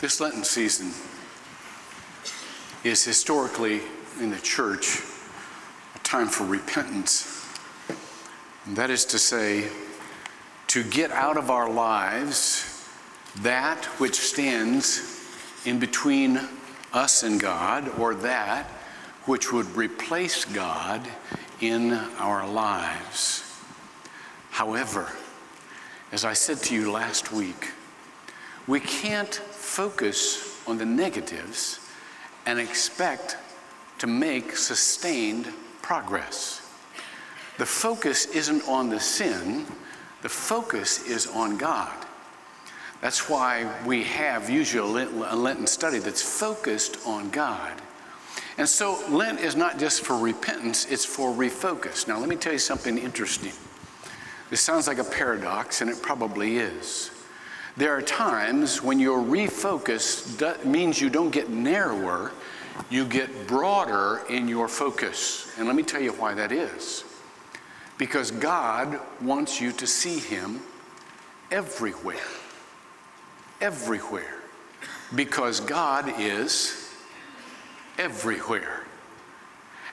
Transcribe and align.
This 0.00 0.20
Lenten 0.20 0.44
season 0.44 0.92
is 2.84 3.04
historically 3.04 3.80
in 4.20 4.30
the 4.30 4.38
church 4.38 5.02
a 5.96 5.98
time 6.04 6.28
for 6.28 6.44
repentance. 6.44 7.44
And 8.64 8.76
that 8.76 8.90
is 8.90 9.04
to 9.06 9.18
say, 9.18 9.68
to 10.68 10.84
get 10.84 11.10
out 11.10 11.36
of 11.36 11.50
our 11.50 11.68
lives 11.68 12.88
that 13.40 13.86
which 13.98 14.14
stands 14.14 15.20
in 15.64 15.80
between 15.80 16.42
us 16.92 17.24
and 17.24 17.40
God, 17.40 17.88
or 17.98 18.14
that 18.14 18.66
which 19.24 19.52
would 19.52 19.66
replace 19.74 20.44
God 20.44 21.02
in 21.60 21.92
our 22.20 22.46
lives. 22.46 23.42
However, 24.50 25.10
as 26.12 26.24
I 26.24 26.34
said 26.34 26.58
to 26.58 26.74
you 26.76 26.92
last 26.92 27.32
week, 27.32 27.72
we 28.68 28.78
can't 28.78 29.40
focus 29.68 30.60
on 30.66 30.78
the 30.78 30.86
negatives 30.86 31.78
and 32.46 32.58
expect 32.58 33.36
to 33.98 34.06
make 34.06 34.56
sustained 34.56 35.46
progress. 35.82 36.62
The 37.58 37.66
focus 37.66 38.26
isn't 38.26 38.66
on 38.66 38.88
the 38.88 38.98
sin, 38.98 39.66
the 40.22 40.28
focus 40.28 41.06
is 41.06 41.26
on 41.26 41.58
God. 41.58 41.94
That's 43.00 43.28
why 43.28 43.70
we 43.86 44.02
have 44.04 44.50
usually 44.50 45.02
a 45.02 45.36
Lenten 45.36 45.66
study 45.66 45.98
that's 45.98 46.22
focused 46.22 46.98
on 47.06 47.30
God. 47.30 47.80
And 48.56 48.68
so 48.68 48.98
Lent 49.08 49.38
is 49.38 49.54
not 49.54 49.78
just 49.78 50.04
for 50.04 50.18
repentance, 50.18 50.86
it's 50.90 51.04
for 51.04 51.30
refocus. 51.30 52.08
Now, 52.08 52.18
let 52.18 52.28
me 52.28 52.36
tell 52.36 52.52
you 52.52 52.58
something 52.58 52.98
interesting. 52.98 53.52
This 54.50 54.60
sounds 54.60 54.88
like 54.88 54.98
a 54.98 55.04
paradox, 55.04 55.80
and 55.80 55.90
it 55.90 56.02
probably 56.02 56.56
is. 56.56 57.10
There 57.78 57.96
are 57.96 58.02
times 58.02 58.82
when 58.82 58.98
your 58.98 59.20
refocus 59.20 60.64
means 60.64 61.00
you 61.00 61.08
don't 61.08 61.30
get 61.30 61.48
narrower, 61.48 62.32
you 62.90 63.04
get 63.04 63.46
broader 63.46 64.22
in 64.28 64.48
your 64.48 64.66
focus. 64.66 65.54
And 65.56 65.68
let 65.68 65.76
me 65.76 65.84
tell 65.84 66.02
you 66.02 66.10
why 66.10 66.34
that 66.34 66.50
is. 66.50 67.04
Because 67.96 68.32
God 68.32 68.98
wants 69.20 69.60
you 69.60 69.70
to 69.70 69.86
see 69.86 70.18
Him 70.18 70.60
everywhere. 71.52 72.18
Everywhere. 73.60 74.42
Because 75.14 75.60
God 75.60 76.12
is 76.18 76.92
everywhere. 77.96 78.82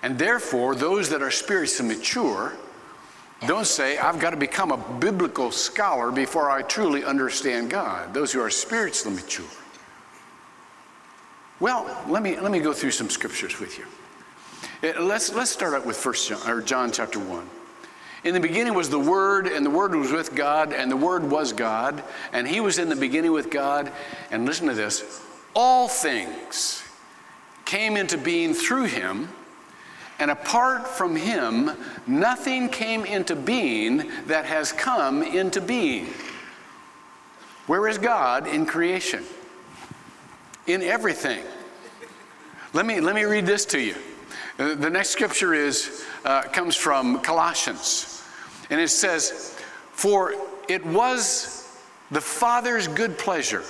And 0.01 0.17
therefore, 0.17 0.73
those 0.73 1.09
that 1.09 1.21
are 1.21 1.29
spiritually 1.29 1.95
mature 1.95 2.53
don't 3.47 3.65
say, 3.65 3.97
I've 3.97 4.19
got 4.19 4.31
to 4.31 4.37
become 4.37 4.71
a 4.71 4.77
biblical 4.77 5.51
scholar 5.51 6.11
before 6.11 6.49
I 6.49 6.61
truly 6.61 7.03
understand 7.03 7.69
God. 7.69 8.13
Those 8.13 8.31
who 8.31 8.41
are 8.41 8.49
spiritually 8.49 9.15
mature. 9.15 9.45
Well, 11.59 12.03
let 12.07 12.21
me, 12.21 12.39
let 12.39 12.51
me 12.51 12.59
go 12.59 12.73
through 12.73 12.91
some 12.91 13.09
scriptures 13.09 13.59
with 13.59 13.77
you. 13.77 13.85
Uh, 14.83 15.01
let's, 15.01 15.33
let's 15.33 15.51
start 15.51 15.73
out 15.73 15.85
with 15.85 15.97
First 15.97 16.27
John, 16.27 16.49
or 16.49 16.61
John 16.61 16.91
chapter 16.91 17.19
1. 17.19 17.49
In 18.25 18.33
the 18.33 18.39
beginning 18.39 18.73
was 18.73 18.89
the 18.89 18.99
Word, 18.99 19.47
and 19.47 19.65
the 19.65 19.69
Word 19.69 19.95
was 19.95 20.11
with 20.11 20.35
God, 20.35 20.73
and 20.73 20.91
the 20.91 20.97
Word 20.97 21.29
was 21.29 21.53
God, 21.53 22.03
and 22.33 22.47
He 22.47 22.59
was 22.59 22.79
in 22.79 22.89
the 22.89 22.95
beginning 22.95 23.31
with 23.31 23.49
God. 23.49 23.91
And 24.31 24.45
listen 24.45 24.67
to 24.67 24.73
this 24.73 25.21
all 25.55 25.87
things 25.87 26.83
came 27.63 27.95
into 27.95 28.17
being 28.17 28.53
through 28.53 28.85
Him 28.85 29.29
and 30.19 30.31
apart 30.31 30.87
from 30.87 31.15
him, 31.15 31.71
nothing 32.07 32.69
came 32.69 33.03
into 33.05 33.35
being 33.35 34.09
that 34.27 34.45
has 34.45 34.71
come 34.71 35.21
into 35.21 35.59
being. 35.59 36.07
Where 37.67 37.87
is 37.87 37.97
God 37.97 38.47
in 38.47 38.65
creation? 38.65 39.23
In 40.67 40.81
everything. 40.81 41.43
Let 42.73 42.85
me, 42.85 43.01
let 43.01 43.15
me 43.15 43.23
read 43.23 43.45
this 43.45 43.65
to 43.67 43.79
you. 43.79 43.95
The 44.57 44.89
next 44.89 45.09
scripture 45.09 45.53
is, 45.53 46.05
uh, 46.23 46.43
comes 46.43 46.77
from 46.77 47.19
Colossians. 47.19 48.23
And 48.69 48.79
it 48.79 48.89
says, 48.89 49.57
For 49.91 50.33
it 50.69 50.85
was 50.85 51.77
the 52.09 52.21
Father's 52.21 52.87
good 52.87 53.17
pleasure 53.17 53.63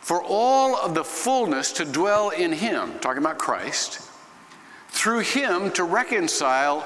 for 0.00 0.20
all 0.22 0.76
of 0.76 0.94
the 0.94 1.04
fullness 1.04 1.72
to 1.72 1.84
dwell 1.84 2.30
in 2.30 2.52
him, 2.52 2.98
talking 2.98 3.22
about 3.22 3.38
Christ 3.38 4.10
through 4.94 5.18
him 5.18 5.72
to 5.72 5.82
reconcile 5.82 6.84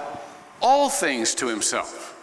all 0.63 0.89
things 0.89 1.35
to 1.35 1.47
himself, 1.47 2.15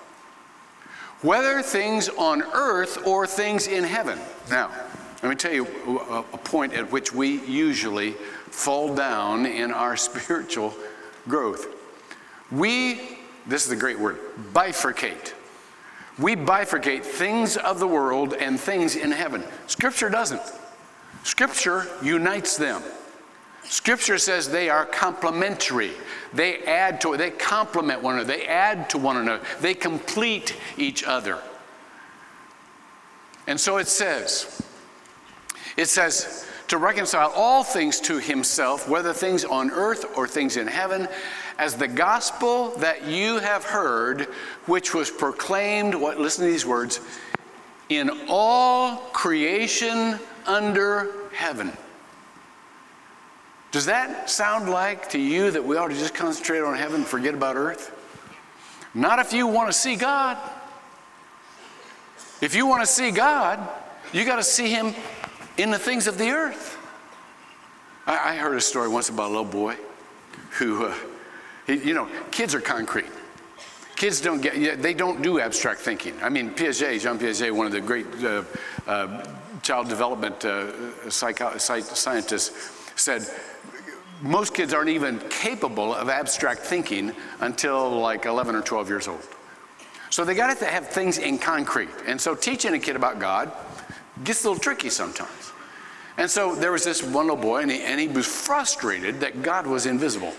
whether 1.21 1.61
things 1.61 2.09
on 2.09 2.41
earth 2.41 3.05
or 3.05 3.27
things 3.27 3.67
in 3.67 3.83
heaven. 3.83 4.17
Now, 4.49 4.71
let 5.21 5.29
me 5.29 5.35
tell 5.35 5.53
you 5.53 5.67
a 6.33 6.37
point 6.39 6.73
at 6.73 6.91
which 6.91 7.13
we 7.13 7.39
usually 7.45 8.13
fall 8.49 8.95
down 8.95 9.45
in 9.45 9.71
our 9.71 9.95
spiritual 10.09 10.73
growth. 11.27 11.67
We, 12.51 13.19
this 13.45 13.63
is 13.63 13.69
the 13.69 13.75
great 13.75 13.99
word, 13.99 14.17
bifurcate. 14.53 15.33
We 16.17 16.35
bifurcate 16.35 17.03
things 17.03 17.57
of 17.57 17.77
the 17.77 17.87
world 17.87 18.33
and 18.33 18.59
things 18.59 18.95
in 18.95 19.11
heaven. 19.11 19.43
Scripture 19.67 20.09
doesn't. 20.09 20.41
Scripture 21.23 21.87
unites 22.01 22.57
them. 22.57 22.81
Scripture 23.67 24.17
says 24.17 24.49
they 24.49 24.69
are 24.69 24.85
complementary. 24.85 25.91
They 26.33 26.59
add 26.63 27.01
to 27.01 27.17
they 27.17 27.31
complement 27.31 28.01
one 28.01 28.15
another. 28.15 28.37
They 28.37 28.45
add 28.45 28.89
to 28.91 28.97
one 28.97 29.17
another. 29.17 29.43
They 29.59 29.73
complete 29.73 30.55
each 30.77 31.03
other. 31.03 31.39
And 33.47 33.59
so 33.59 33.77
it 33.77 33.87
says, 33.87 34.61
it 35.77 35.87
says, 35.87 36.47
to 36.67 36.77
reconcile 36.79 37.31
all 37.35 37.63
things 37.63 37.99
to 38.01 38.19
himself, 38.19 38.89
whether 38.89 39.13
things 39.13 39.45
on 39.45 39.69
earth 39.69 40.17
or 40.17 40.27
things 40.27 40.57
in 40.57 40.67
heaven, 40.67 41.07
as 41.59 41.75
the 41.75 41.87
gospel 41.87 42.71
that 42.77 43.05
you 43.05 43.37
have 43.37 43.63
heard, 43.63 44.23
which 44.65 44.93
was 44.93 45.11
proclaimed, 45.11 45.93
what 45.93 46.19
listen 46.19 46.45
to 46.45 46.51
these 46.51 46.65
words, 46.65 47.01
in 47.89 48.09
all 48.27 48.97
creation 49.13 50.19
under 50.47 51.13
heaven. 51.33 51.71
Does 53.75 53.87
that 53.87 54.29
sound 54.29 54.69
like 54.69 55.09
to 55.09 55.19
you 55.19 55.51
that 55.51 55.61
we 55.61 55.75
ought 55.75 55.89
to 55.89 55.95
just 55.95 56.13
concentrate 56.13 56.61
on 56.61 56.77
heaven 56.77 57.01
and 57.01 57.05
forget 57.05 57.33
about 57.33 57.57
earth? 57.57 57.91
Not 58.93 59.19
if 59.19 59.33
you 59.33 59.47
want 59.47 59.67
to 59.67 59.73
see 59.73 59.97
God. 59.97 60.37
If 62.39 62.55
you 62.55 62.67
want 62.67 62.83
to 62.83 62.87
see 62.87 63.11
God, 63.11 63.59
you 64.13 64.23
got 64.23 64.37
to 64.37 64.43
see 64.43 64.69
Him 64.69 64.95
in 65.57 65.71
the 65.71 65.77
things 65.77 66.07
of 66.07 66.17
the 66.17 66.29
earth. 66.29 66.77
I, 68.07 68.29
I 68.29 68.35
heard 68.37 68.55
a 68.55 68.61
story 68.61 68.87
once 68.87 69.09
about 69.09 69.25
a 69.25 69.33
little 69.35 69.43
boy 69.43 69.75
who, 70.51 70.85
uh, 70.85 70.95
he, 71.67 71.73
you 71.89 71.93
know, 71.93 72.07
kids 72.31 72.55
are 72.55 72.61
concrete. 72.61 73.11
Kids 73.97 74.21
don't 74.21 74.39
get, 74.39 74.81
they 74.81 74.93
don't 74.93 75.21
do 75.21 75.41
abstract 75.41 75.81
thinking. 75.81 76.13
I 76.23 76.29
mean, 76.29 76.51
Piaget, 76.51 77.01
Jean 77.01 77.19
Piaget, 77.19 77.51
one 77.51 77.65
of 77.65 77.73
the 77.73 77.81
great 77.81 78.07
uh, 78.23 78.43
uh, 78.87 79.25
child 79.63 79.89
development 79.89 80.45
uh, 80.45 81.09
psycho- 81.09 81.57
scientists, 81.57 82.84
said 82.95 83.27
most 84.21 84.53
kids 84.53 84.73
aren't 84.73 84.89
even 84.89 85.19
capable 85.29 85.93
of 85.93 86.09
abstract 86.09 86.61
thinking 86.61 87.13
until 87.41 87.89
like 87.89 88.25
11 88.25 88.55
or 88.55 88.61
12 88.61 88.89
years 88.89 89.07
old. 89.07 89.27
So 90.09 90.23
they 90.23 90.35
got 90.35 90.57
to 90.57 90.65
have 90.65 90.87
things 90.87 91.17
in 91.17 91.37
concrete. 91.37 91.89
And 92.07 92.19
so 92.19 92.35
teaching 92.35 92.73
a 92.73 92.79
kid 92.79 92.95
about 92.95 93.19
God 93.19 93.51
gets 94.23 94.43
a 94.45 94.49
little 94.49 94.61
tricky 94.61 94.89
sometimes. 94.89 95.51
And 96.17 96.29
so 96.29 96.55
there 96.55 96.71
was 96.71 96.85
this 96.85 97.03
one 97.03 97.27
little 97.27 97.41
boy, 97.41 97.61
and 97.61 97.71
he, 97.71 97.81
and 97.81 97.99
he 97.99 98.07
was 98.07 98.25
frustrated 98.25 99.19
that 99.19 99.41
God 99.41 99.67
was 99.67 99.85
invisible. 99.85 100.33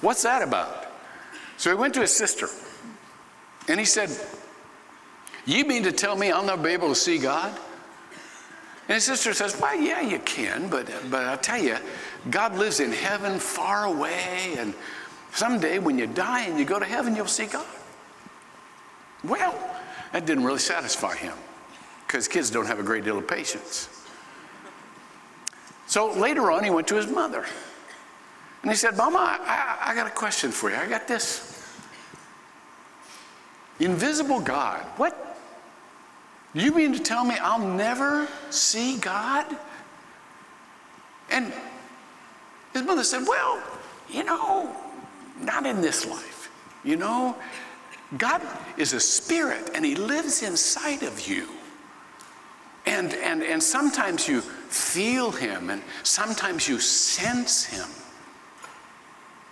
What's 0.00 0.22
that 0.24 0.42
about? 0.42 0.86
So 1.56 1.70
he 1.70 1.76
went 1.76 1.94
to 1.94 2.00
his 2.00 2.14
sister, 2.14 2.48
and 3.68 3.78
he 3.78 3.86
said, 3.86 4.10
You 5.46 5.64
mean 5.64 5.84
to 5.84 5.92
tell 5.92 6.16
me 6.16 6.32
I'll 6.32 6.44
never 6.44 6.60
be 6.60 6.70
able 6.70 6.88
to 6.88 6.96
see 6.96 7.18
God? 7.18 7.56
And 8.88 8.94
his 8.94 9.04
sister 9.04 9.32
says, 9.32 9.58
Well, 9.60 9.78
yeah, 9.80 10.00
you 10.00 10.18
can, 10.20 10.68
but, 10.68 10.90
but 11.10 11.24
I'll 11.24 11.38
tell 11.38 11.62
you, 11.62 11.76
God 12.30 12.56
lives 12.56 12.80
in 12.80 12.92
heaven 12.92 13.38
far 13.38 13.84
away, 13.84 14.54
and 14.58 14.74
someday 15.32 15.78
when 15.78 15.98
you 15.98 16.06
die 16.06 16.42
and 16.42 16.58
you 16.58 16.64
go 16.64 16.78
to 16.78 16.84
heaven, 16.84 17.14
you'll 17.14 17.26
see 17.26 17.46
God. 17.46 17.66
Well, 19.24 19.54
that 20.12 20.26
didn't 20.26 20.44
really 20.44 20.58
satisfy 20.58 21.16
him 21.16 21.34
because 22.06 22.28
kids 22.28 22.50
don't 22.50 22.66
have 22.66 22.78
a 22.78 22.82
great 22.82 23.04
deal 23.04 23.18
of 23.18 23.26
patience. 23.26 23.88
So 25.86 26.12
later 26.12 26.50
on, 26.50 26.64
he 26.64 26.70
went 26.70 26.88
to 26.88 26.96
his 26.96 27.06
mother. 27.06 27.44
And 28.62 28.70
he 28.70 28.76
said, 28.76 28.96
Mama, 28.96 29.38
I, 29.40 29.78
I, 29.86 29.94
got 29.94 30.06
a 30.06 30.10
question 30.10 30.52
for 30.52 30.70
you. 30.70 30.76
I 30.76 30.88
got 30.88 31.08
this. 31.08 31.66
Invisible 33.80 34.40
God. 34.40 34.80
What? 34.96 35.31
You 36.54 36.72
mean 36.74 36.92
to 36.92 36.98
tell 36.98 37.24
me 37.24 37.36
I'll 37.40 37.66
never 37.66 38.28
see 38.50 38.98
God? 38.98 39.46
And 41.30 41.52
his 42.72 42.82
mother 42.82 43.04
said, 43.04 43.26
Well, 43.26 43.62
you 44.10 44.24
know, 44.24 44.74
not 45.40 45.66
in 45.66 45.80
this 45.80 46.06
life. 46.06 46.50
You 46.84 46.96
know, 46.96 47.36
God 48.18 48.42
is 48.76 48.92
a 48.92 49.00
spirit 49.00 49.70
and 49.74 49.84
he 49.84 49.94
lives 49.94 50.42
inside 50.42 51.02
of 51.02 51.26
you. 51.26 51.48
And, 52.84 53.14
and, 53.14 53.42
and 53.42 53.62
sometimes 53.62 54.26
you 54.26 54.40
feel 54.40 55.30
him, 55.30 55.70
and 55.70 55.82
sometimes 56.02 56.66
you 56.66 56.80
sense 56.80 57.64
him, 57.64 57.88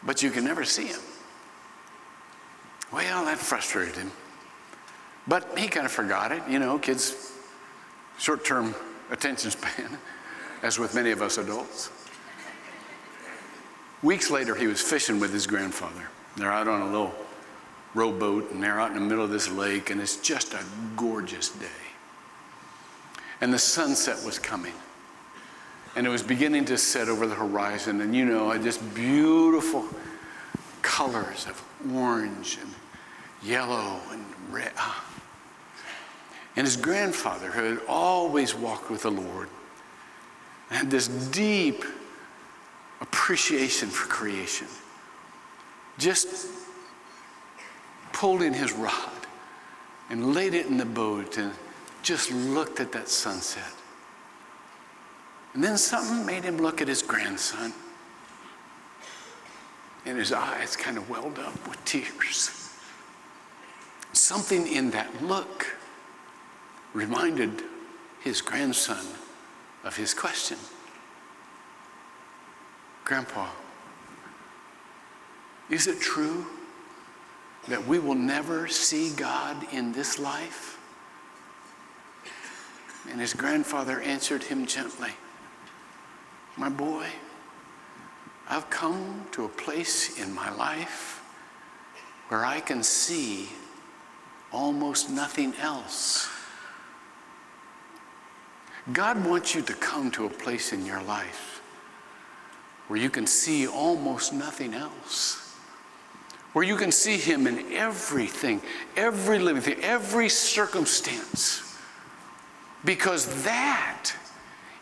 but 0.03 0.21
you 0.21 0.31
can 0.31 0.45
never 0.45 0.65
see 0.65 0.87
him. 0.87 0.99
Well, 2.93 3.25
that 3.27 3.39
frustrated 3.39 3.95
him. 3.95 4.11
But 5.27 5.59
he 5.59 5.69
kind 5.69 5.87
of 5.87 5.93
forgot 5.93 6.33
it. 6.33 6.43
You 6.49 6.59
know, 6.59 6.79
kids, 6.79 7.33
short 8.19 8.45
term 8.45 8.75
attention 9.11 9.51
span, 9.51 9.99
as 10.63 10.79
with 10.79 10.95
many 10.95 11.11
of 11.11 11.23
us 11.23 11.39
adults. 11.39 11.91
Weeks 14.03 14.31
later, 14.31 14.55
he 14.55 14.67
was 14.67 14.81
fishing 14.81 15.21
with 15.21 15.33
his 15.33 15.47
grandfather. 15.47 16.09
They're 16.37 16.53
out 16.53 16.69
on 16.69 16.83
a 16.83 16.87
little 16.87 17.15
rowboat 17.95 18.51
and 18.51 18.63
they're 18.63 18.81
out 18.81 18.93
in 18.93 18.95
the 18.95 19.01
middle 19.01 19.25
of 19.25 19.31
this 19.31 19.51
lake, 19.51 19.91
and 19.91 20.01
it's 20.01 20.17
just 20.17 20.55
a 20.55 20.65
gorgeous 20.97 21.51
day. 21.51 21.67
And 23.41 23.53
the 23.53 23.59
sunset 23.59 24.25
was 24.25 24.39
coming. 24.39 24.75
And 25.97 26.07
it 26.07 26.11
was 26.11 26.23
beginning 26.23 26.67
to 26.67 26.79
set 26.79 27.09
over 27.09 27.27
the 27.27 27.35
horizon, 27.35 28.01
and 28.01 28.15
you 28.15 28.25
know, 28.25 28.57
just 28.59 28.95
beautiful 28.95 29.85
colors 30.83 31.47
of 31.47 31.63
orange 31.93 32.59
and 32.61 32.73
yellow 33.43 34.01
and 34.13 34.25
red. 34.51 34.73
Ah, 34.77 35.05
And 36.57 36.67
his 36.67 36.77
grandfather, 36.77 37.51
who 37.51 37.63
had 37.63 37.81
always 37.89 38.55
walked 38.55 38.91
with 38.91 39.03
the 39.03 39.11
Lord, 39.11 39.49
had 40.71 40.91
this 40.91 41.09
deep 41.09 41.85
appreciation 43.01 43.89
for 43.89 44.09
creation, 44.09 44.67
just 45.99 46.49
pulled 48.13 48.43
in 48.43 48.53
his 48.53 48.73
rod 48.73 49.11
and 50.11 50.35
laid 50.35 50.55
it 50.55 50.67
in 50.67 50.77
the 50.77 50.85
boat 50.85 51.39
and 51.39 51.53
just 52.03 52.31
looked 52.33 52.81
at 52.81 52.93
that 52.93 53.09
sunset. 53.09 53.73
And 55.55 55.65
then 55.65 55.77
something 55.77 56.25
made 56.25 56.45
him 56.45 56.59
look 56.59 56.81
at 56.81 56.89
his 56.89 57.03
grandson, 57.03 57.73
and 60.07 60.19
his 60.19 60.33
eyes 60.33 60.77
kind 60.77 60.97
of 60.97 61.09
welled 61.11 61.39
up 61.39 61.69
with 61.69 61.85
tears. 61.85 62.51
Something 64.13 64.67
in 64.67 64.91
that 64.91 65.23
look 65.23 65.67
reminded 66.93 67.63
his 68.21 68.41
grandson 68.41 69.05
of 69.85 69.97
his 69.97 70.15
question 70.15 70.59
Grandpa, 73.05 73.49
is 75.69 75.87
it 75.87 76.01
true 76.01 76.47
that 77.67 77.85
we 77.87 77.99
will 77.99 78.15
never 78.15 78.69
see 78.69 79.11
God 79.11 79.67
in 79.73 79.93
this 79.93 80.19
life? 80.19 80.79
And 83.11 83.21
his 83.21 83.35
grandfather 83.35 84.01
answered 84.01 84.45
him 84.45 84.67
gently 84.67 85.11
My 86.57 86.69
boy, 86.69 87.07
I've 88.49 88.71
come 88.71 89.27
to 89.33 89.45
a 89.45 89.49
place 89.49 90.21
in 90.21 90.33
my 90.33 90.55
life 90.55 91.23
where 92.29 92.45
I 92.45 92.61
can 92.61 92.83
see 92.83 93.49
almost 94.53 95.11
nothing 95.11 95.55
else. 95.57 96.29
God 98.93 99.25
wants 99.25 99.55
you 99.55 99.63
to 99.63 99.75
come 99.75 100.11
to 100.13 100.27
a 100.27 100.31
place 100.31 100.73
in 100.73 100.87
your 100.87 101.03
life 101.03 101.63
where 102.89 102.99
you 102.99 103.11
can 103.11 103.27
see 103.27 103.69
almost 103.69 104.33
nothing 104.33 104.75
else. 104.75 105.55
Where 106.55 106.65
you 106.65 106.75
can 106.75 106.91
see 106.91 107.17
Him 107.17 107.47
in 107.47 107.73
everything, 107.73 108.61
every 108.97 109.39
living 109.39 109.63
thing, 109.63 109.79
every 109.83 110.29
circumstance. 110.29 111.79
Because 112.85 113.45
that 113.45 114.11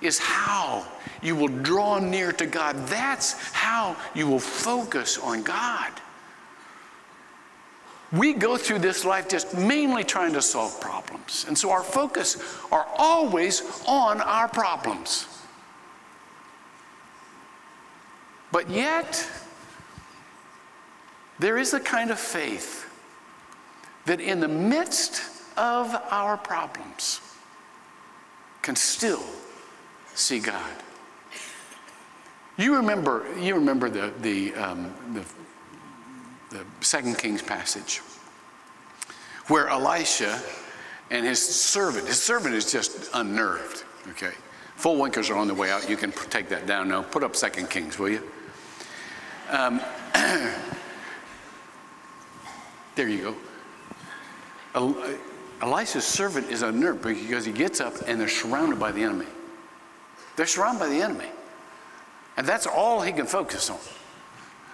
is 0.00 0.18
how 0.18 0.86
you 1.20 1.36
will 1.36 1.48
draw 1.48 1.98
near 1.98 2.32
to 2.32 2.46
God. 2.46 2.76
That's 2.86 3.32
how 3.52 3.96
you 4.14 4.26
will 4.26 4.38
focus 4.38 5.18
on 5.18 5.42
God. 5.42 5.92
We 8.12 8.32
go 8.32 8.56
through 8.56 8.78
this 8.78 9.04
life 9.04 9.28
just 9.28 9.54
mainly 9.54 10.02
trying 10.02 10.32
to 10.32 10.42
solve 10.42 10.80
problems. 10.80 11.44
And 11.46 11.56
so 11.56 11.70
our 11.70 11.82
focus 11.82 12.58
are 12.72 12.86
always 12.96 13.82
on 13.86 14.20
our 14.20 14.48
problems. 14.48 15.26
But 18.50 18.70
yet, 18.70 19.28
there 21.38 21.58
is 21.58 21.74
a 21.74 21.80
kind 21.80 22.10
of 22.10 22.18
faith 22.18 22.88
that 24.06 24.20
in 24.20 24.40
the 24.40 24.48
midst 24.48 25.22
of 25.58 25.94
our 26.10 26.38
problems 26.38 27.20
can 28.62 28.74
still 28.74 29.22
see 30.14 30.40
God. 30.40 30.72
You 32.56 32.74
remember, 32.76 33.26
you 33.38 33.54
remember 33.54 33.90
the, 33.90 34.12
the, 34.20 34.54
um, 34.54 34.94
the 35.12 35.24
the 36.50 36.64
Second 36.80 37.18
Kings 37.18 37.42
passage, 37.42 37.98
where 39.48 39.68
Elisha 39.68 40.40
and 41.10 41.24
his 41.24 41.40
servant, 41.40 42.06
his 42.06 42.22
servant 42.22 42.54
is 42.54 42.70
just 42.70 43.10
unnerved, 43.14 43.84
okay? 44.10 44.32
Full 44.76 44.96
winkers 44.98 45.30
are 45.30 45.36
on 45.36 45.48
the 45.48 45.54
way 45.54 45.70
out. 45.70 45.88
You 45.90 45.96
can 45.96 46.12
take 46.12 46.48
that 46.50 46.66
down 46.66 46.88
now. 46.88 47.02
Put 47.02 47.24
up 47.24 47.34
Second 47.34 47.68
Kings, 47.70 47.98
will 47.98 48.10
you? 48.10 48.22
Um, 49.50 49.80
there 52.94 53.08
you 53.08 53.34
go. 54.74 54.94
Elisha's 55.60 56.04
servant 56.04 56.50
is 56.50 56.62
unnerved 56.62 57.02
because 57.02 57.44
he 57.44 57.52
gets 57.52 57.80
up 57.80 57.94
and 58.06 58.20
they're 58.20 58.28
surrounded 58.28 58.78
by 58.78 58.92
the 58.92 59.02
enemy. 59.02 59.26
They're 60.36 60.46
surrounded 60.46 60.78
by 60.78 60.88
the 60.88 61.02
enemy. 61.02 61.26
And 62.36 62.46
that's 62.46 62.66
all 62.66 63.00
he 63.02 63.10
can 63.10 63.26
focus 63.26 63.70
on. 63.70 63.80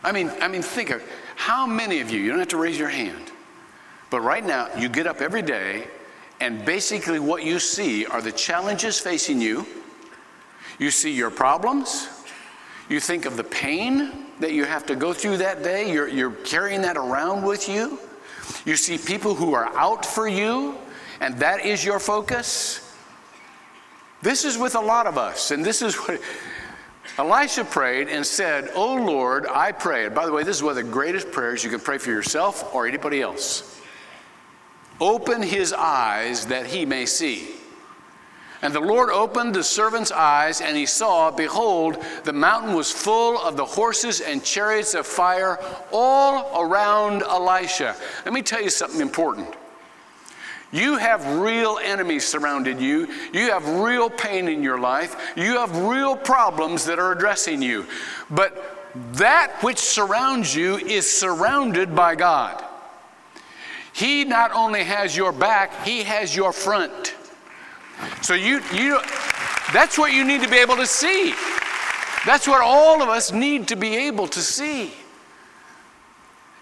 I 0.03 0.13
mean, 0.13 0.31
I 0.43 0.49
mean, 0.49 0.61
think 0.61 0.91
of 0.91 1.03
how 1.45 1.67
many 1.67 2.01
of 2.01 2.11
you, 2.11 2.23
you 2.23 2.31
don't 2.31 2.39
have 2.39 2.49
to 2.49 2.57
raise 2.57 2.79
your 2.79 2.89
hand, 2.89 3.31
but 4.09 4.23
right 4.23 4.47
now 4.47 4.67
you 4.79 4.89
get 4.89 5.07
up 5.07 5.21
every 5.21 5.43
day 5.43 5.87
and 6.41 6.65
basically 6.65 7.19
what 7.19 7.45
you 7.45 7.59
see 7.59 8.07
are 8.07 8.23
the 8.23 8.33
challenges 8.33 8.99
facing 8.99 9.43
you. 9.43 9.67
You 10.79 10.91
see 10.91 11.13
your 11.13 11.31
problems. 11.31 12.09
You 12.89 12.99
think 12.99 13.27
of 13.27 13.37
the 13.37 13.45
pain 13.45 14.25
that 14.41 14.53
you 14.53 14.65
have 14.65 14.87
to 14.87 14.97
go 14.97 15.13
through 15.13 15.37
that 15.37 15.63
day. 15.63 15.93
You're, 15.93 16.09
you're 16.09 16.31
carrying 16.31 16.81
that 16.81 16.97
around 16.97 17.45
with 17.45 17.69
you. 17.69 17.99
You 18.65 18.75
see 18.75 18.97
people 18.97 19.35
who 19.35 19.53
are 19.53 19.67
out 19.77 20.07
for 20.07 20.27
you, 20.27 20.79
and 21.21 21.39
that 21.41 21.67
is 21.67 21.85
your 21.85 21.99
focus. 21.99 22.97
This 24.23 24.47
is 24.47 24.57
with 24.57 24.77
a 24.77 24.81
lot 24.81 25.07
of 25.07 25.19
us, 25.19 25.51
and 25.51 25.63
this 25.63 25.83
is 25.83 25.95
what 25.97 26.23
Elisha 27.17 27.65
prayed 27.65 28.09
and 28.09 28.27
said, 28.27 28.71
Oh 28.75 28.95
Lord, 28.95 29.47
I 29.47 29.71
pray. 29.71 30.07
And 30.07 30.15
by 30.15 30.27
the 30.27 30.33
way, 30.33 30.43
this 30.43 30.57
is 30.57 30.63
one 30.63 30.71
of 30.71 30.77
the 30.77 30.83
greatest 30.83 31.31
prayers 31.31 31.63
you 31.63 31.71
can 31.71 31.81
pray 31.81 31.99
for 31.99 32.11
yourself 32.11 32.75
or 32.75 32.87
anybody 32.87 33.23
else. 33.23 33.81
Open 35.01 35.43
his 35.43 35.73
eyes 35.73 36.47
that 36.47 36.67
he 36.67 36.85
may 36.85 37.07
see. 37.07 37.49
And 38.63 38.73
the 38.73 38.81
Lord 38.81 39.11
opened 39.11 39.55
the 39.55 39.63
servant's 39.63 40.11
eyes, 40.11 40.63
and 40.63 40.75
he 40.75 40.87
saw, 40.87 41.31
behold, 41.31 42.03
the 42.25 42.33
mountain 42.33 42.73
was 42.73 42.91
full 42.91 43.39
of 43.39 43.59
the 43.59 43.65
horses 43.65 44.23
and 44.23 44.43
chariots 44.43 44.95
of 44.95 45.07
fire 45.07 45.59
all 45.93 46.63
around 46.63 47.23
Elisha. 47.23 47.95
Let 48.25 48.33
me 48.33 48.41
tell 48.41 48.63
you 48.63 48.71
something 48.71 49.03
important. 49.03 49.49
You 50.75 50.97
have 50.97 51.25
real 51.39 51.79
enemies 51.81 52.27
surrounded 52.27 52.81
you. 52.81 53.07
You 53.33 53.53
have 53.53 53.65
real 53.81 54.11
pain 54.11 54.49
in 54.49 54.61
your 54.61 54.81
life. 54.81 55.15
You 55.37 55.59
have 55.61 55.77
real 55.85 56.17
problems 56.17 56.85
that 56.87 56.99
are 56.99 57.13
addressing 57.13 57.63
you. 57.63 57.87
But 58.29 58.93
that 59.13 59.53
which 59.63 59.79
surrounds 59.79 60.53
you 60.53 60.77
is 60.79 61.09
surrounded 61.09 61.95
by 61.95 62.17
God. 62.17 62.65
He 63.93 64.25
not 64.25 64.51
only 64.51 64.83
has 64.83 65.17
your 65.17 65.31
back, 65.31 65.85
he 65.85 66.03
has 66.03 66.35
your 66.35 66.53
front. 66.53 67.15
So 68.23 68.35
you 68.35 68.61
you 68.73 68.99
that's 69.73 69.97
what 69.97 70.13
you 70.13 70.25
need 70.25 70.43
to 70.43 70.49
be 70.49 70.57
able 70.57 70.77
to 70.77 70.89
see. 70.89 71.35
That's 72.27 72.49
what 72.49 72.61
all 72.61 73.01
of 73.01 73.09
us 73.09 73.31
need 73.31 73.69
to 73.69 73.77
be 73.77 73.95
able 74.09 74.27
to 74.27 74.41
see. 74.41 74.93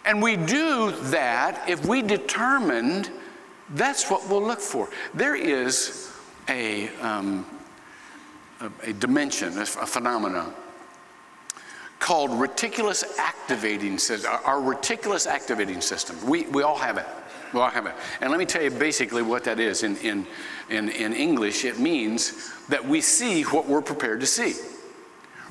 And 0.04 0.20
we 0.20 0.36
do 0.36 0.90
that 1.04 1.66
if 1.66 1.86
we 1.86 2.02
determined 2.02 3.10
that's 3.74 4.10
what 4.10 4.28
we'll 4.28 4.42
look 4.42 4.60
for. 4.60 4.88
There 5.14 5.34
is 5.34 6.12
a, 6.48 6.88
um, 6.98 7.46
a, 8.60 8.70
a, 8.90 8.92
dimension, 8.92 9.56
a, 9.58 9.62
a 9.62 9.86
phenomenon 9.86 10.52
called 11.98 12.30
reticulous 12.32 13.18
activating 13.18 13.98
system, 13.98 14.32
our 14.44 14.60
reticulous 14.60 15.26
activating 15.26 15.80
system. 15.80 16.16
We, 16.28 16.46
we 16.46 16.62
all 16.62 16.76
have 16.76 16.98
it. 16.98 17.06
We 17.54 17.60
all 17.60 17.70
have 17.70 17.86
it. 17.86 17.94
And 18.20 18.30
let 18.30 18.38
me 18.38 18.46
tell 18.46 18.62
you 18.62 18.70
basically 18.70 19.22
what 19.22 19.44
that 19.44 19.60
is. 19.60 19.82
In, 19.82 19.96
in, 19.98 20.26
in, 20.68 20.88
in 20.88 21.12
English, 21.12 21.64
it 21.64 21.78
means 21.78 22.52
that 22.68 22.84
we 22.84 23.00
see 23.00 23.42
what 23.42 23.66
we're 23.68 23.82
prepared 23.82 24.20
to 24.20 24.26
see. 24.26 24.54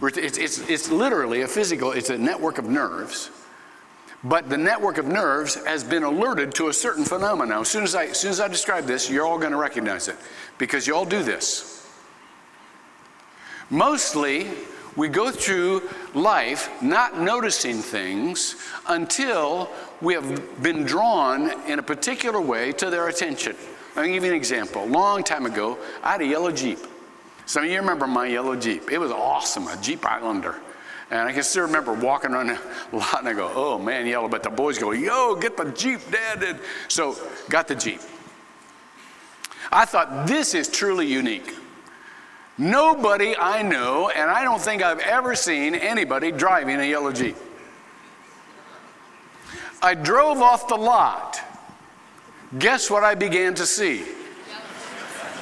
It's, 0.02 0.38
it's, 0.38 0.70
it's 0.70 0.90
literally 0.90 1.42
a 1.42 1.48
physical, 1.48 1.92
it's 1.92 2.10
a 2.10 2.18
network 2.18 2.58
of 2.58 2.66
nerves 2.66 3.30
but 4.24 4.50
the 4.50 4.58
network 4.58 4.98
of 4.98 5.06
nerves 5.06 5.56
has 5.66 5.84
been 5.84 6.04
alerted 6.04 6.54
to 6.56 6.68
a 6.68 6.74
certain 6.74 7.04
phenomenon. 7.04 7.62
As 7.62 7.70
soon 7.70 7.84
as 7.84 7.96
I, 7.96 8.06
as 8.06 8.20
soon 8.20 8.32
as 8.32 8.40
I 8.40 8.48
describe 8.48 8.86
this, 8.86 9.10
you're 9.10 9.26
all 9.26 9.40
going 9.40 9.52
to 9.52 9.58
recognize 9.58 10.08
it 10.08 10.16
because 10.58 10.86
you 10.86 10.96
all 10.96 11.06
do 11.06 11.24
this. 11.24 11.88
Mostly, 13.70 14.48
we 14.96 15.08
go 15.08 15.32
through 15.32 15.90
life 16.14 16.70
not 16.82 17.20
noticing 17.20 17.78
things 17.78 18.58
until 18.88 19.70
we 20.02 20.14
have 20.14 20.62
been 20.62 20.84
drawn 20.84 21.50
in 21.68 21.80
a 21.80 21.84
particular 21.84 22.42
way 22.42 22.74
to 22.74 22.90
their 22.90 23.08
attention. 23.08 23.56
I'll 23.96 24.06
give 24.06 24.24
you 24.24 24.32
an 24.32 24.36
example. 24.36 24.84
A 24.84 24.86
long 24.86 25.24
time 25.24 25.46
ago, 25.46 25.78
I 26.04 26.12
had 26.14 26.22
a 26.22 26.26
yellow 26.26 26.52
Jeep. 26.52 26.80
Some 27.46 27.64
of 27.64 27.70
you 27.70 27.80
remember 27.80 28.08
my 28.08 28.28
yellow 28.28 28.56
Jeep. 28.56 28.92
It 28.92 28.98
was 28.98 29.12
awesome, 29.12 29.68
a 29.68 29.78
Jeep 29.82 30.06
Islander. 30.06 30.60
And 31.12 31.28
I 31.28 31.34
can 31.34 31.44
still 31.44 31.64
remember 31.64 31.92
walking 31.92 32.32
around 32.32 32.48
the 32.48 32.98
lot 32.98 33.20
and 33.20 33.28
I 33.28 33.34
go, 33.34 33.52
oh 33.54 33.78
man, 33.78 34.08
yellow. 34.08 34.30
But 34.30 34.44
the 34.44 34.50
boys 34.50 34.78
go, 34.78 34.92
yo, 34.92 35.36
get 35.36 35.58
the 35.58 35.66
Jeep, 35.66 36.00
Dad. 36.10 36.58
So 36.88 37.18
got 37.50 37.68
the 37.68 37.76
Jeep. 37.76 38.00
I 39.74 39.84
thought 39.84 40.26
this 40.26 40.54
is 40.54 40.70
truly 40.70 41.06
unique. 41.06 41.54
Nobody 42.58 43.36
I 43.38 43.62
know, 43.62 44.10
and 44.10 44.30
I 44.30 44.44
don't 44.44 44.62
think 44.62 44.82
I've 44.82 45.00
ever 45.00 45.36
seen 45.36 45.76
anybody 45.76 46.32
driving 46.32 46.80
a 46.80 46.84
yellow 46.84 47.12
Jeep. 47.12 47.36
I 49.82 49.96
drove 49.96 50.42
off 50.42 50.68
the 50.68 50.76
lot. 50.76 51.42
Guess 52.58 52.90
what 52.90 53.04
I 53.04 53.16
began 53.16 53.54
to 53.56 53.66
see? 53.66 54.04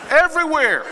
Everywhere. 0.09 0.85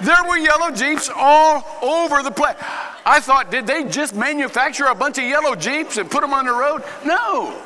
There 0.00 0.22
were 0.28 0.36
yellow 0.36 0.70
Jeeps 0.70 1.10
all 1.14 1.64
over 1.82 2.22
the 2.22 2.30
place. 2.30 2.56
I 3.06 3.20
thought, 3.20 3.50
did 3.50 3.66
they 3.66 3.84
just 3.84 4.14
manufacture 4.14 4.86
a 4.86 4.94
bunch 4.94 5.18
of 5.18 5.24
yellow 5.24 5.54
Jeeps 5.54 5.98
and 5.98 6.10
put 6.10 6.22
them 6.22 6.32
on 6.32 6.46
the 6.46 6.52
road? 6.52 6.82
No. 7.04 7.60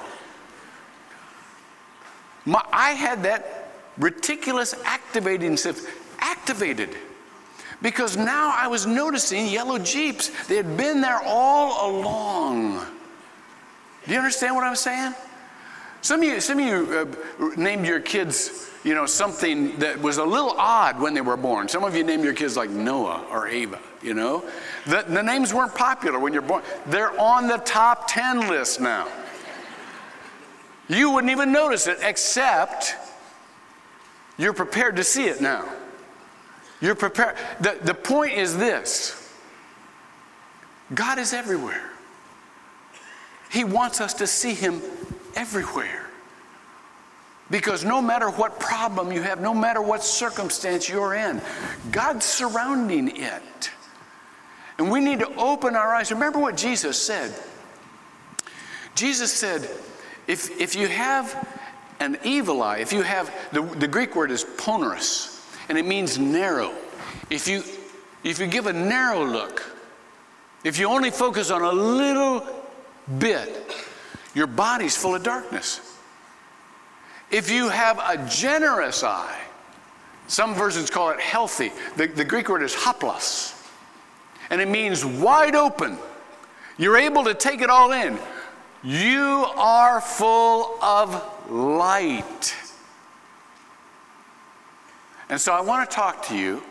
My, 2.45 2.63
I 2.73 2.91
had 2.91 3.23
that 3.25 3.71
reticulous 3.99 4.75
activating 4.85 5.57
system 5.57 5.93
activated 6.19 6.97
because 7.83 8.17
now 8.17 8.53
I 8.57 8.67
was 8.67 8.87
noticing 8.87 9.47
yellow 9.47 9.79
Jeeps. 9.79 10.47
They 10.47 10.57
had 10.57 10.77
been 10.77 11.01
there 11.01 11.21
all 11.25 11.91
along. 11.91 12.85
Do 14.07 14.13
you 14.13 14.19
understand 14.19 14.55
what 14.55 14.65
I'm 14.65 14.77
saying? 14.77 15.15
Some 16.01 16.23
of 16.23 16.29
you, 16.29 16.41
some 16.41 16.59
of 16.59 16.65
you 16.65 17.17
uh, 17.41 17.51
named 17.57 17.87
your 17.87 18.01
kids, 18.01 18.71
you 18.85 18.95
know, 18.95 19.05
something 19.07 19.79
that 19.79 20.01
was 20.01 20.19
a 20.19 20.25
little 20.25 20.55
odd 20.57 21.01
when 21.01 21.13
they 21.13 21.21
were 21.21 21.37
born. 21.37 21.69
Some 21.69 21.85
of 21.85 21.95
you 21.97 22.05
named 22.05 22.25
your 22.25 22.35
kids 22.35 22.57
like 22.57 22.71
Noah 22.71 23.27
or 23.31 23.49
Ava, 23.49 23.79
you 24.03 24.15
know. 24.15 24.45
The, 24.87 25.05
the 25.09 25.23
names 25.23 25.53
weren't 25.53 25.75
popular 25.75 26.19
when 26.19 26.33
you're 26.33 26.43
born. 26.43 26.63
They're 26.87 27.19
on 27.21 27.49
the 27.49 27.59
top 27.59 28.09
10 28.09 28.49
list 28.49 28.81
now. 28.81 29.09
You 30.89 31.11
wouldn't 31.11 31.31
even 31.31 31.53
notice 31.53 31.87
it, 31.87 31.99
except 32.03 32.97
you're 34.39 34.55
prepared 34.55 34.97
to 34.97 35.05
see 35.05 35.27
it 35.27 35.41
now. 35.41 35.69
You're 36.81 36.95
prepared. 36.95 37.37
The, 37.61 37.79
the 37.83 37.95
point 37.95 38.33
is 38.33 38.57
this 38.57 39.33
God 40.95 41.19
is 41.19 41.33
everywhere. 41.33 41.91
He 43.51 43.65
wants 43.65 44.01
us 44.01 44.15
to 44.15 44.27
see 44.27 44.55
Him 44.55 44.81
everywhere. 45.35 46.09
Because 47.51 47.83
no 47.85 48.03
matter 48.03 48.29
what 48.31 48.61
problem 48.61 49.11
you 49.11 49.23
have, 49.23 49.41
no 49.41 49.55
matter 49.55 49.81
what 49.81 50.05
circumstance 50.05 50.89
you're 50.89 51.15
in, 51.15 51.41
God's 51.91 52.27
surrounding 52.27 53.17
it. 53.17 53.71
And 54.79 54.91
we 54.91 55.01
need 55.01 55.19
to 55.21 55.35
open 55.35 55.75
our 55.75 55.95
eyes. 55.95 56.13
Remember 56.13 56.39
what 56.39 56.57
Jesus 56.57 57.01
said. 57.01 57.35
Jesus 58.95 59.33
said, 59.33 59.69
if, 60.27 60.61
if 60.61 60.77
you 60.77 60.89
have 60.89 61.47
an 62.01 62.17
evil 62.25 62.63
eye, 62.63 62.79
if 62.79 62.93
you 62.93 63.03
have, 63.03 63.35
the, 63.53 63.63
the 63.63 63.89
Greek 63.89 64.15
word 64.15 64.31
is 64.31 64.45
poneros, 64.45 65.45
and 65.69 65.77
it 65.77 65.85
means 65.85 66.19
narrow. 66.19 66.73
If 67.31 67.49
you, 67.49 67.63
if 68.25 68.39
you 68.39 68.47
give 68.47 68.67
a 68.67 68.73
narrow 68.73 69.25
look, 69.25 69.65
if 70.65 70.79
you 70.79 70.89
only 70.89 71.11
focus 71.11 71.51
on 71.51 71.63
a 71.63 71.73
little 71.73 72.47
bit, 73.19 73.75
your 74.35 74.47
body's 74.47 74.97
full 74.97 75.15
of 75.15 75.23
darkness. 75.23 75.81
If 77.31 77.51
you 77.51 77.69
have 77.69 77.99
a 77.99 78.27
generous 78.29 79.03
eye, 79.03 79.41
some 80.29 80.55
versions 80.55 80.91
call 80.91 81.11
it 81.11 81.21
healthy. 81.21 81.73
The, 81.97 82.07
the 82.07 82.25
Greek 82.25 82.49
word 82.49 82.63
is 82.63 82.75
hoplos, 82.75 83.58
and 84.51 84.61
it 84.61 84.69
means 84.69 85.05
wide 85.05 85.55
open. 85.55 85.99
You're 86.77 86.97
able 86.97 87.25
to 87.25 87.35
take 87.35 87.61
it 87.61 87.71
all 87.71 87.93
in. 87.93 88.19
You 88.83 89.47
are 89.57 90.01
full 90.01 90.83
of 90.83 91.51
light. 91.51 92.55
And 95.29 95.41
so 95.41 95.53
I 95.53 95.61
want 95.61 95.89
to 95.89 95.95
talk 95.95 96.25
to 96.27 96.37
you 96.37 96.63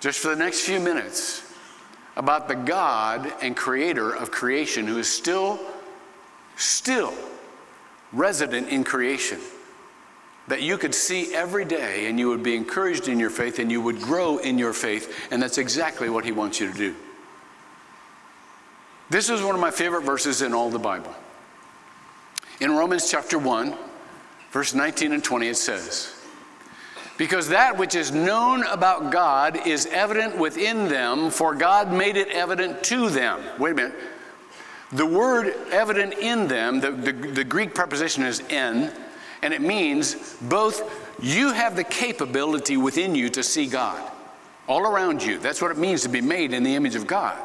just 0.00 0.18
for 0.18 0.28
the 0.28 0.36
next 0.36 0.60
few 0.60 0.78
minutes 0.78 1.52
about 2.16 2.48
the 2.48 2.54
God 2.54 3.32
and 3.40 3.56
creator 3.56 4.14
of 4.14 4.30
creation 4.30 4.86
who 4.86 4.98
is 4.98 5.08
still, 5.10 5.58
still 6.56 7.14
resident 8.12 8.68
in 8.68 8.84
creation. 8.84 9.40
That 10.52 10.60
you 10.60 10.76
could 10.76 10.94
see 10.94 11.34
every 11.34 11.64
day 11.64 12.08
and 12.10 12.18
you 12.18 12.28
would 12.28 12.42
be 12.42 12.54
encouraged 12.54 13.08
in 13.08 13.18
your 13.18 13.30
faith 13.30 13.58
and 13.58 13.72
you 13.72 13.80
would 13.80 14.02
grow 14.02 14.36
in 14.36 14.58
your 14.58 14.74
faith, 14.74 15.28
and 15.30 15.42
that's 15.42 15.56
exactly 15.56 16.10
what 16.10 16.26
he 16.26 16.32
wants 16.32 16.60
you 16.60 16.70
to 16.70 16.76
do. 16.76 16.94
This 19.08 19.30
is 19.30 19.42
one 19.42 19.54
of 19.54 19.62
my 19.62 19.70
favorite 19.70 20.02
verses 20.02 20.42
in 20.42 20.52
all 20.52 20.68
the 20.68 20.78
Bible. 20.78 21.14
In 22.60 22.70
Romans 22.70 23.10
chapter 23.10 23.38
1, 23.38 23.74
verse 24.50 24.74
19 24.74 25.12
and 25.12 25.24
20, 25.24 25.48
it 25.48 25.56
says, 25.56 26.14
because 27.16 27.48
that 27.48 27.78
which 27.78 27.94
is 27.94 28.12
known 28.12 28.62
about 28.66 29.10
God 29.10 29.66
is 29.66 29.86
evident 29.86 30.36
within 30.36 30.86
them, 30.86 31.30
for 31.30 31.54
God 31.54 31.90
made 31.90 32.18
it 32.18 32.28
evident 32.28 32.82
to 32.84 33.08
them. 33.08 33.40
Wait 33.58 33.70
a 33.70 33.74
minute. 33.74 33.94
The 34.92 35.06
word 35.06 35.54
evident 35.70 36.12
in 36.12 36.46
them, 36.46 36.80
the, 36.80 36.90
the, 36.90 37.12
the 37.12 37.44
Greek 37.44 37.74
preposition 37.74 38.24
is 38.24 38.42
en, 38.50 38.92
and 39.42 39.52
it 39.52 39.60
means 39.60 40.36
both 40.42 40.90
you 41.20 41.52
have 41.52 41.76
the 41.76 41.84
capability 41.84 42.76
within 42.76 43.14
you 43.14 43.28
to 43.30 43.42
see 43.42 43.66
God 43.66 44.10
all 44.68 44.82
around 44.82 45.22
you. 45.22 45.38
That's 45.38 45.60
what 45.60 45.70
it 45.70 45.78
means 45.78 46.02
to 46.02 46.08
be 46.08 46.20
made 46.20 46.52
in 46.52 46.62
the 46.62 46.74
image 46.74 46.94
of 46.94 47.06
God. 47.06 47.36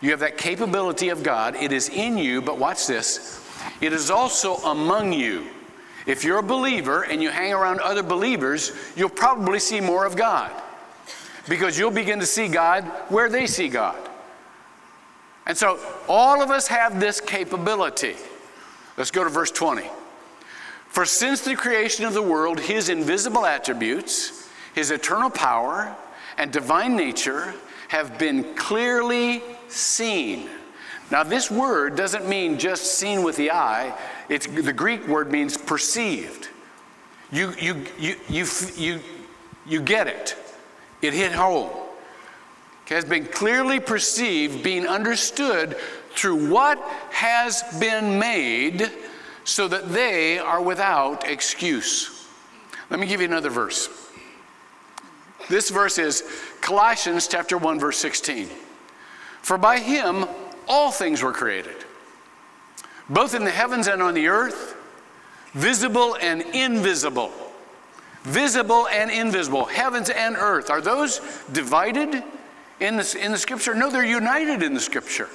You 0.00 0.10
have 0.10 0.20
that 0.20 0.38
capability 0.38 1.08
of 1.08 1.22
God. 1.22 1.56
It 1.56 1.72
is 1.72 1.88
in 1.88 2.16
you, 2.16 2.40
but 2.40 2.58
watch 2.58 2.86
this. 2.86 3.44
It 3.80 3.92
is 3.92 4.10
also 4.10 4.56
among 4.56 5.12
you. 5.12 5.46
If 6.06 6.24
you're 6.24 6.38
a 6.38 6.42
believer 6.42 7.02
and 7.02 7.22
you 7.22 7.30
hang 7.30 7.52
around 7.52 7.80
other 7.80 8.02
believers, 8.02 8.72
you'll 8.96 9.10
probably 9.10 9.58
see 9.58 9.80
more 9.80 10.06
of 10.06 10.16
God 10.16 10.50
because 11.48 11.78
you'll 11.78 11.90
begin 11.90 12.20
to 12.20 12.26
see 12.26 12.48
God 12.48 12.84
where 13.08 13.28
they 13.28 13.46
see 13.46 13.68
God. 13.68 13.98
And 15.46 15.56
so 15.56 15.78
all 16.08 16.42
of 16.42 16.50
us 16.50 16.68
have 16.68 17.00
this 17.00 17.20
capability. 17.20 18.16
Let's 18.96 19.10
go 19.10 19.24
to 19.24 19.30
verse 19.30 19.50
20. 19.50 19.82
For 20.90 21.04
since 21.04 21.40
the 21.40 21.54
creation 21.54 22.04
of 22.04 22.14
the 22.14 22.22
world, 22.22 22.58
his 22.58 22.88
invisible 22.88 23.46
attributes, 23.46 24.48
his 24.74 24.90
eternal 24.90 25.30
power, 25.30 25.94
and 26.36 26.52
divine 26.52 26.96
nature 26.96 27.54
have 27.88 28.18
been 28.18 28.54
clearly 28.54 29.42
seen. 29.68 30.48
Now, 31.10 31.22
this 31.22 31.50
word 31.50 31.96
doesn't 31.96 32.28
mean 32.28 32.58
just 32.58 32.98
seen 32.98 33.22
with 33.22 33.36
the 33.36 33.52
eye, 33.52 33.96
it's, 34.28 34.46
the 34.46 34.72
Greek 34.72 35.06
word 35.06 35.30
means 35.30 35.56
perceived. 35.56 36.48
You, 37.32 37.52
you, 37.58 37.84
you, 37.98 38.16
you, 38.28 38.46
you, 38.76 39.00
you 39.66 39.80
get 39.80 40.08
it, 40.08 40.36
it 41.02 41.14
hit 41.14 41.32
home. 41.32 41.70
It 42.86 42.94
has 42.94 43.04
been 43.04 43.26
clearly 43.26 43.78
perceived, 43.78 44.64
being 44.64 44.86
understood 44.88 45.76
through 46.16 46.50
what 46.50 46.78
has 47.10 47.62
been 47.78 48.18
made, 48.18 48.90
so 49.50 49.66
that 49.68 49.88
they 49.92 50.38
are 50.38 50.62
without 50.62 51.28
excuse. 51.28 52.26
Let 52.88 53.00
me 53.00 53.06
give 53.06 53.20
you 53.20 53.26
another 53.26 53.50
verse. 53.50 53.88
This 55.48 55.70
verse 55.70 55.98
is 55.98 56.22
Colossians 56.60 57.26
chapter 57.26 57.58
1 57.58 57.80
verse 57.80 57.98
16. 57.98 58.48
For 59.42 59.58
by 59.58 59.78
him 59.78 60.26
all 60.68 60.92
things 60.92 61.22
were 61.22 61.32
created 61.32 61.76
both 63.10 63.34
in 63.34 63.42
the 63.42 63.50
heavens 63.50 63.88
and 63.88 64.00
on 64.00 64.14
the 64.14 64.28
earth, 64.28 64.76
visible 65.52 66.16
and 66.20 66.42
invisible. 66.54 67.32
Visible 68.22 68.86
and 68.86 69.10
invisible, 69.10 69.64
heavens 69.64 70.10
and 70.10 70.36
earth. 70.36 70.70
Are 70.70 70.80
those 70.80 71.20
divided 71.50 72.22
in 72.78 72.96
the, 72.96 73.18
in 73.20 73.32
the 73.32 73.38
scripture? 73.38 73.74
No, 73.74 73.90
they're 73.90 74.04
united 74.04 74.62
in 74.62 74.74
the 74.74 74.80
scripture. 74.80 75.28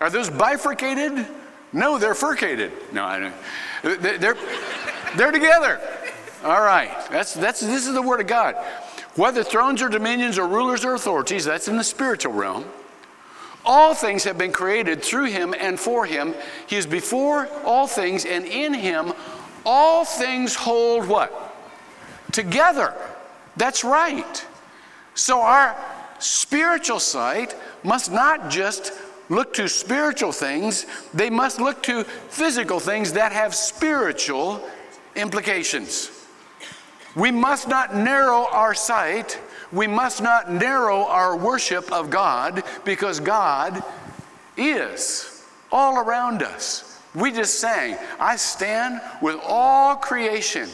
Are 0.00 0.10
those 0.10 0.28
bifurcated? 0.28 1.26
No, 1.72 1.98
they're 1.98 2.14
furcated. 2.14 2.72
No, 2.92 3.04
I 3.04 3.18
don't. 3.18 4.02
They're, 4.02 4.36
they're 5.16 5.32
together. 5.32 5.80
All 6.44 6.60
right. 6.60 6.90
That's, 7.10 7.34
that's, 7.34 7.60
this 7.60 7.86
is 7.86 7.94
the 7.94 8.02
word 8.02 8.20
of 8.20 8.26
God. 8.26 8.56
Whether 9.14 9.44
thrones 9.44 9.82
or 9.82 9.88
dominions 9.88 10.38
or 10.38 10.46
rulers 10.46 10.84
or 10.84 10.94
authorities, 10.94 11.44
that's 11.44 11.68
in 11.68 11.76
the 11.76 11.84
spiritual 11.84 12.32
realm. 12.32 12.64
All 13.64 13.94
things 13.94 14.24
have 14.24 14.38
been 14.38 14.52
created 14.52 15.02
through 15.02 15.26
him 15.26 15.54
and 15.58 15.78
for 15.78 16.04
him. 16.04 16.34
He 16.66 16.76
is 16.76 16.86
before 16.86 17.48
all 17.64 17.86
things, 17.86 18.24
and 18.24 18.44
in 18.44 18.74
him 18.74 19.12
all 19.64 20.04
things 20.04 20.54
hold 20.54 21.06
what? 21.06 21.54
Together. 22.32 22.94
That's 23.56 23.84
right. 23.84 24.46
So 25.14 25.40
our 25.42 25.76
spiritual 26.18 26.98
sight 26.98 27.54
must 27.84 28.10
not 28.10 28.50
just 28.50 28.92
look 29.32 29.54
to 29.54 29.66
spiritual 29.66 30.30
things, 30.30 30.84
they 31.14 31.30
must 31.30 31.58
look 31.58 31.82
to 31.84 32.04
physical 32.04 32.78
things 32.78 33.14
that 33.14 33.32
have 33.32 33.54
spiritual 33.54 34.62
implications. 35.16 36.10
We 37.16 37.30
must 37.30 37.66
not 37.66 37.96
narrow 37.96 38.46
our 38.50 38.74
sight, 38.74 39.40
we 39.72 39.86
must 39.86 40.22
not 40.22 40.52
narrow 40.52 41.04
our 41.06 41.34
worship 41.34 41.90
of 41.90 42.10
God 42.10 42.62
because 42.84 43.20
God 43.20 43.82
is 44.58 45.44
all 45.70 45.98
around 45.98 46.42
us. 46.42 47.00
We 47.14 47.32
just 47.32 47.58
sang, 47.58 47.96
I 48.20 48.36
stand 48.36 49.00
with 49.22 49.40
all 49.42 49.96
creation, 49.96 50.68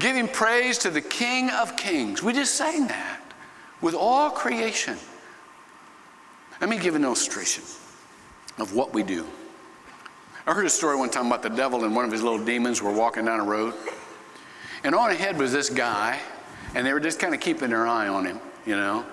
giving 0.00 0.26
praise 0.26 0.78
to 0.78 0.90
the 0.90 1.00
King 1.00 1.50
of 1.50 1.76
Kings. 1.76 2.24
We 2.24 2.32
just 2.32 2.56
sang 2.56 2.88
that 2.88 3.20
with 3.80 3.94
all 3.94 4.30
creation. 4.30 4.96
Let 6.60 6.70
me 6.70 6.78
give 6.78 6.94
an 6.94 7.04
illustration 7.04 7.62
of 8.58 8.74
what 8.74 8.92
we 8.92 9.02
do. 9.02 9.26
I 10.46 10.54
heard 10.54 10.66
a 10.66 10.70
story 10.70 10.96
one 10.96 11.10
time 11.10 11.26
about 11.26 11.42
the 11.42 11.50
devil 11.50 11.84
and 11.84 11.94
one 11.94 12.04
of 12.04 12.12
his 12.12 12.22
little 12.22 12.42
demons 12.42 12.82
were 12.82 12.92
walking 12.92 13.26
down 13.26 13.40
a 13.40 13.44
road. 13.44 13.74
And 14.82 14.94
on 14.94 15.10
ahead 15.10 15.38
was 15.38 15.52
this 15.52 15.68
guy, 15.70 16.18
and 16.74 16.86
they 16.86 16.92
were 16.92 17.00
just 17.00 17.18
kind 17.18 17.34
of 17.34 17.40
keeping 17.40 17.70
their 17.70 17.86
eye 17.86 18.08
on 18.08 18.24
him, 18.24 18.40
you 18.64 18.76
know. 18.76 19.04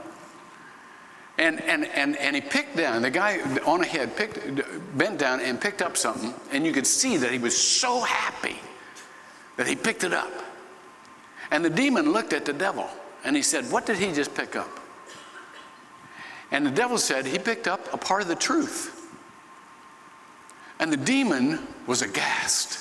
And, 1.38 1.62
and, 1.64 1.86
and, 1.86 2.16
and 2.16 2.36
he 2.36 2.42
picked 2.42 2.78
down, 2.78 3.02
the 3.02 3.10
guy 3.10 3.42
on 3.66 3.82
ahead 3.82 4.16
picked, 4.16 4.98
bent 4.98 5.20
down 5.20 5.42
and 5.42 5.60
picked 5.60 5.82
up 5.82 5.98
something, 5.98 6.34
and 6.52 6.66
you 6.66 6.72
could 6.72 6.88
see 6.88 7.18
that 7.18 7.32
he 7.32 7.38
was 7.38 7.58
so 7.58 8.02
happy 8.02 8.58
that 9.58 9.68
he 9.68 9.76
picked 9.76 10.04
it 10.04 10.14
up. 10.14 10.32
And 11.52 11.64
the 11.64 11.70
demon 11.70 12.14
looked 12.14 12.34
at 12.34 12.46
the 12.46 12.54
devil 12.54 12.90
and 13.24 13.36
he 13.36 13.42
said, 13.42 13.70
What 13.72 13.86
did 13.86 13.98
he 13.98 14.12
just 14.14 14.34
pick 14.34 14.56
up? 14.56 14.80
And 16.52 16.66
the 16.66 16.72
devil 16.72 16.98
said, 16.98 17.26
He 17.26 17.40
picked 17.40 17.68
up 17.68 17.94
a 17.94 17.98
part 17.98 18.22
of 18.22 18.28
the 18.28 18.36
truth. 18.36 18.92
And 20.80 20.92
the 20.92 20.98
demon 20.98 21.60
was 21.88 22.02
aghast. 22.02 22.80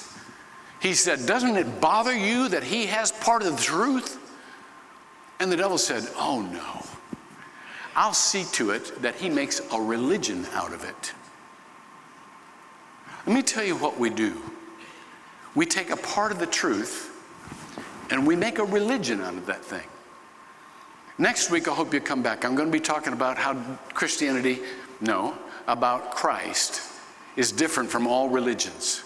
He 0.80 0.94
said, 0.94 1.26
Doesn't 1.26 1.56
it 1.56 1.80
bother 1.80 2.14
you 2.14 2.48
that 2.48 2.64
he 2.64 2.86
has 2.86 3.12
part 3.12 3.42
of 3.42 3.56
the 3.56 3.62
truth? 3.62 4.18
And 5.40 5.50
the 5.50 5.56
devil 5.56 5.78
said, 5.78 6.08
Oh 6.16 6.42
no. 6.42 6.84
I'll 7.96 8.14
see 8.14 8.44
to 8.52 8.70
it 8.70 9.02
that 9.02 9.14
he 9.14 9.30
makes 9.30 9.60
a 9.72 9.80
religion 9.80 10.46
out 10.52 10.72
of 10.72 10.84
it. 10.84 11.14
Let 13.26 13.34
me 13.34 13.42
tell 13.42 13.64
you 13.64 13.76
what 13.76 13.98
we 13.98 14.10
do. 14.10 14.34
We 15.54 15.64
take 15.64 15.90
a 15.90 15.96
part 15.96 16.32
of 16.32 16.38
the 16.38 16.46
truth 16.46 17.10
and 18.10 18.26
we 18.26 18.36
make 18.36 18.58
a 18.58 18.64
religion 18.64 19.20
out 19.20 19.34
of 19.34 19.46
that 19.46 19.64
thing. 19.64 19.86
Next 21.16 21.50
week, 21.50 21.68
I 21.68 21.74
hope 21.74 21.94
you 21.94 22.00
come 22.00 22.22
back. 22.22 22.44
I'm 22.44 22.56
going 22.56 22.68
to 22.68 22.72
be 22.72 22.80
talking 22.80 23.12
about 23.12 23.38
how 23.38 23.54
Christianity, 23.92 24.58
no, 25.00 25.36
about 25.68 26.10
Christ 26.10 26.82
is 27.36 27.52
different 27.52 27.88
from 27.88 28.06
all 28.08 28.28
religions. 28.28 29.04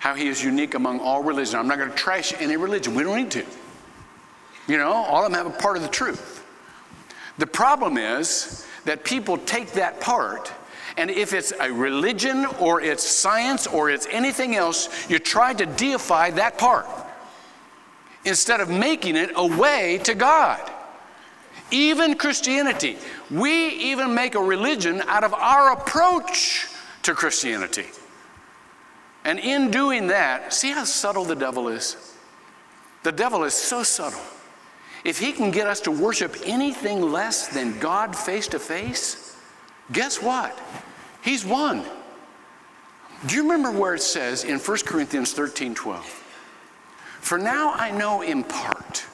How 0.00 0.14
he 0.14 0.28
is 0.28 0.42
unique 0.42 0.74
among 0.74 0.98
all 0.98 1.22
religions. 1.22 1.54
I'm 1.54 1.68
not 1.68 1.78
going 1.78 1.90
to 1.90 1.96
trash 1.96 2.34
any 2.40 2.56
religion. 2.56 2.94
We 2.94 3.04
don't 3.04 3.16
need 3.16 3.30
to. 3.32 3.44
You 4.66 4.78
know, 4.78 4.92
all 4.92 5.24
of 5.24 5.30
them 5.30 5.44
have 5.44 5.46
a 5.52 5.56
part 5.58 5.76
of 5.76 5.82
the 5.82 5.88
truth. 5.88 6.44
The 7.38 7.46
problem 7.46 7.98
is 7.98 8.66
that 8.84 9.04
people 9.04 9.38
take 9.38 9.72
that 9.72 10.00
part, 10.00 10.52
and 10.96 11.08
if 11.08 11.32
it's 11.32 11.52
a 11.60 11.72
religion 11.72 12.46
or 12.58 12.80
it's 12.80 13.06
science 13.06 13.68
or 13.68 13.90
it's 13.90 14.08
anything 14.10 14.56
else, 14.56 15.08
you 15.08 15.20
try 15.20 15.54
to 15.54 15.66
deify 15.66 16.30
that 16.32 16.58
part 16.58 16.86
instead 18.24 18.60
of 18.60 18.68
making 18.68 19.14
it 19.14 19.30
a 19.36 19.46
way 19.46 20.00
to 20.02 20.14
God. 20.14 20.68
Even 21.70 22.14
Christianity, 22.14 22.96
we 23.30 23.68
even 23.68 24.14
make 24.14 24.34
a 24.34 24.42
religion 24.42 25.02
out 25.06 25.24
of 25.24 25.34
our 25.34 25.72
approach 25.72 26.68
to 27.02 27.14
Christianity. 27.14 27.86
And 29.24 29.38
in 29.38 29.70
doing 29.70 30.06
that, 30.06 30.54
see 30.54 30.70
how 30.70 30.84
subtle 30.84 31.24
the 31.24 31.36
devil 31.36 31.68
is? 31.68 32.14
The 33.02 33.12
devil 33.12 33.44
is 33.44 33.54
so 33.54 33.82
subtle. 33.82 34.20
If 35.04 35.18
he 35.18 35.32
can 35.32 35.50
get 35.50 35.66
us 35.66 35.80
to 35.80 35.90
worship 35.90 36.36
anything 36.44 37.02
less 37.02 37.48
than 37.48 37.78
God 37.78 38.16
face 38.16 38.48
to 38.48 38.58
face, 38.58 39.36
guess 39.92 40.22
what? 40.22 40.58
He's 41.22 41.44
won. 41.44 41.84
Do 43.26 43.34
you 43.34 43.42
remember 43.42 43.70
where 43.70 43.94
it 43.94 44.02
says 44.02 44.44
in 44.44 44.58
1 44.58 44.78
Corinthians 44.86 45.32
13 45.32 45.74
12? 45.74 46.04
For 47.20 47.36
now 47.36 47.72
I 47.72 47.90
know 47.90 48.22
in 48.22 48.44
part 48.44 49.04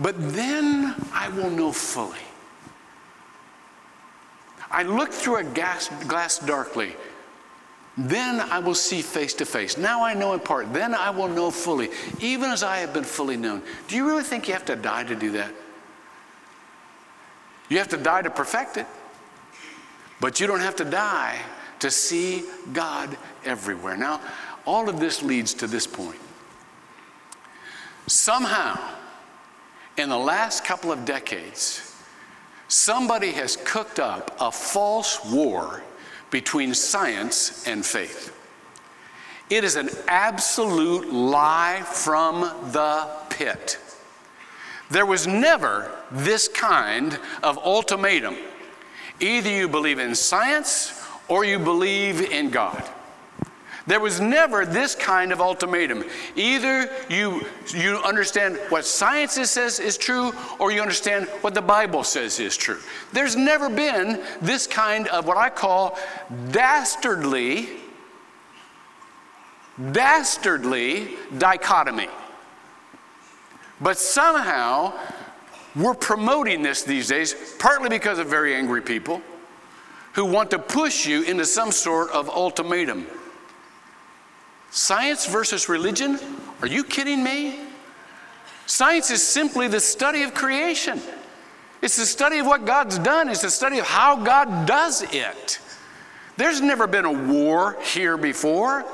but 0.00 0.14
then 0.34 0.94
I 1.12 1.28
will 1.28 1.50
know 1.50 1.72
fully. 1.72 2.18
I 4.70 4.82
look 4.84 5.12
through 5.12 5.36
a 5.36 5.44
gas, 5.44 5.88
glass 6.06 6.38
darkly. 6.38 6.94
Then 7.98 8.40
I 8.40 8.60
will 8.60 8.74
see 8.74 9.02
face 9.02 9.34
to 9.34 9.44
face. 9.44 9.76
Now 9.76 10.04
I 10.04 10.14
know 10.14 10.32
in 10.32 10.40
part. 10.40 10.72
Then 10.72 10.94
I 10.94 11.10
will 11.10 11.28
know 11.28 11.50
fully, 11.50 11.90
even 12.20 12.50
as 12.50 12.62
I 12.62 12.78
have 12.78 12.94
been 12.94 13.04
fully 13.04 13.36
known. 13.36 13.62
Do 13.88 13.96
you 13.96 14.06
really 14.06 14.22
think 14.22 14.46
you 14.46 14.54
have 14.54 14.64
to 14.66 14.76
die 14.76 15.04
to 15.04 15.16
do 15.16 15.32
that? 15.32 15.52
You 17.68 17.78
have 17.78 17.88
to 17.88 17.96
die 17.96 18.22
to 18.22 18.30
perfect 18.30 18.76
it. 18.76 18.86
But 20.20 20.38
you 20.38 20.46
don't 20.46 20.60
have 20.60 20.76
to 20.76 20.84
die 20.84 21.40
to 21.80 21.90
see 21.90 22.44
God 22.72 23.16
everywhere. 23.44 23.96
Now, 23.96 24.20
all 24.66 24.88
of 24.88 25.00
this 25.00 25.22
leads 25.22 25.54
to 25.54 25.66
this 25.66 25.86
point. 25.86 26.18
Somehow, 28.06 28.78
in 30.00 30.08
the 30.08 30.18
last 30.18 30.64
couple 30.64 30.90
of 30.90 31.04
decades, 31.04 31.94
somebody 32.68 33.32
has 33.32 33.56
cooked 33.64 34.00
up 34.00 34.36
a 34.40 34.50
false 34.50 35.24
war 35.30 35.82
between 36.30 36.74
science 36.74 37.66
and 37.66 37.84
faith. 37.84 38.34
It 39.50 39.64
is 39.64 39.76
an 39.76 39.90
absolute 40.08 41.12
lie 41.12 41.82
from 41.84 42.40
the 42.72 43.08
pit. 43.30 43.78
There 44.90 45.06
was 45.06 45.26
never 45.26 45.90
this 46.10 46.48
kind 46.48 47.18
of 47.42 47.58
ultimatum. 47.58 48.36
Either 49.20 49.50
you 49.50 49.68
believe 49.68 49.98
in 49.98 50.14
science 50.14 51.04
or 51.28 51.44
you 51.44 51.58
believe 51.58 52.20
in 52.20 52.50
God. 52.50 52.88
There 53.90 53.98
was 53.98 54.20
never 54.20 54.64
this 54.64 54.94
kind 54.94 55.32
of 55.32 55.40
ultimatum. 55.40 56.04
Either 56.36 56.88
you, 57.08 57.44
you 57.74 57.96
understand 58.04 58.56
what 58.68 58.84
science 58.84 59.32
says 59.32 59.80
is 59.80 59.98
true, 59.98 60.32
or 60.60 60.70
you 60.70 60.80
understand 60.80 61.26
what 61.40 61.54
the 61.54 61.60
Bible 61.60 62.04
says 62.04 62.38
is 62.38 62.56
true. 62.56 62.78
There's 63.12 63.34
never 63.34 63.68
been 63.68 64.22
this 64.40 64.68
kind 64.68 65.08
of 65.08 65.26
what 65.26 65.36
I 65.36 65.50
call 65.50 65.98
dastardly, 66.52 67.68
dastardly 69.90 71.16
dichotomy. 71.38 72.06
But 73.80 73.98
somehow, 73.98 74.92
we're 75.74 75.94
promoting 75.94 76.62
this 76.62 76.84
these 76.84 77.08
days, 77.08 77.34
partly 77.58 77.88
because 77.88 78.20
of 78.20 78.28
very 78.28 78.54
angry 78.54 78.82
people 78.82 79.20
who 80.12 80.26
want 80.26 80.52
to 80.52 80.60
push 80.60 81.08
you 81.08 81.24
into 81.24 81.44
some 81.44 81.72
sort 81.72 82.08
of 82.10 82.28
ultimatum. 82.28 83.08
Science 84.70 85.26
versus 85.26 85.68
religion? 85.68 86.18
Are 86.62 86.68
you 86.68 86.84
kidding 86.84 87.22
me? 87.22 87.58
Science 88.66 89.10
is 89.10 89.22
simply 89.22 89.66
the 89.66 89.80
study 89.80 90.22
of 90.22 90.32
creation. 90.32 91.00
It's 91.82 91.96
the 91.96 92.06
study 92.06 92.38
of 92.38 92.46
what 92.46 92.66
God's 92.66 92.98
done, 92.98 93.28
it's 93.28 93.42
the 93.42 93.50
study 93.50 93.78
of 93.78 93.86
how 93.86 94.16
God 94.16 94.66
does 94.66 95.02
it. 95.12 95.60
There's 96.36 96.60
never 96.60 96.86
been 96.86 97.04
a 97.04 97.12
war 97.12 97.76
here 97.82 98.16
before. 98.16 98.84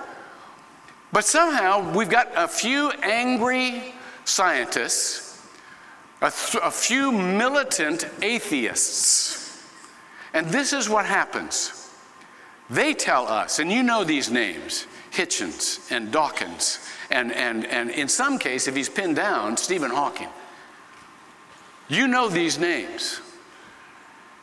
But 1.13 1.25
somehow 1.25 1.93
we've 1.93 2.11
got 2.11 2.31
a 2.35 2.49
few 2.49 2.91
angry 3.03 3.95
scientists, 4.25 5.47
a, 6.21 6.31
th- 6.31 6.63
a 6.63 6.71
few 6.71 7.13
militant 7.13 8.09
atheists. 8.23 9.63
And 10.35 10.49
this 10.49 10.73
is 10.73 10.89
what 10.89 11.07
happens. 11.07 11.91
They 12.69 12.95
tell 12.95 13.29
us, 13.29 13.59
and 13.59 13.71
you 13.71 13.83
know 13.83 14.03
these 14.03 14.31
names 14.31 14.87
Hitchens 15.17 15.91
and 15.91 16.13
Dawkins, 16.13 16.79
and, 17.11 17.33
and, 17.33 17.65
and 17.65 17.91
in 17.91 18.09
some 18.09 18.39
case, 18.39 18.69
if 18.69 18.77
he's 18.77 18.89
pinned 18.89 19.17
down, 19.17 19.57
Stephen 19.57 19.91
Hawking. 19.91 20.29
You 21.89 22.07
know 22.07 22.29
these 22.29 22.59
names. 22.59 23.21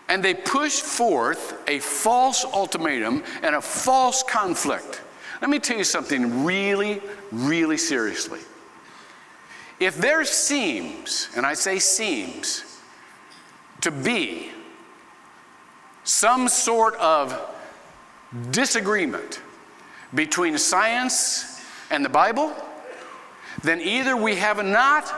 And 0.09 0.23
they 0.23 0.33
push 0.33 0.81
forth 0.81 1.61
a 1.67 1.79
false 1.79 2.45
ultimatum 2.45 3.23
and 3.41 3.55
a 3.55 3.61
false 3.61 4.23
conflict. 4.23 5.01
Let 5.41 5.49
me 5.49 5.59
tell 5.59 5.77
you 5.77 5.83
something 5.83 6.43
really, 6.43 7.01
really 7.31 7.77
seriously. 7.77 8.39
If 9.79 9.97
there 9.97 10.23
seems, 10.25 11.29
and 11.35 11.45
I 11.45 11.53
say 11.53 11.79
seems, 11.79 12.63
to 13.81 13.91
be 13.91 14.51
some 16.03 16.47
sort 16.47 16.95
of 16.95 17.39
disagreement 18.51 19.41
between 20.15 20.57
science 20.57 21.61
and 21.89 22.03
the 22.03 22.09
Bible, 22.09 22.53
then 23.63 23.79
either 23.81 24.15
we 24.15 24.35
have 24.35 24.63
not 24.63 25.13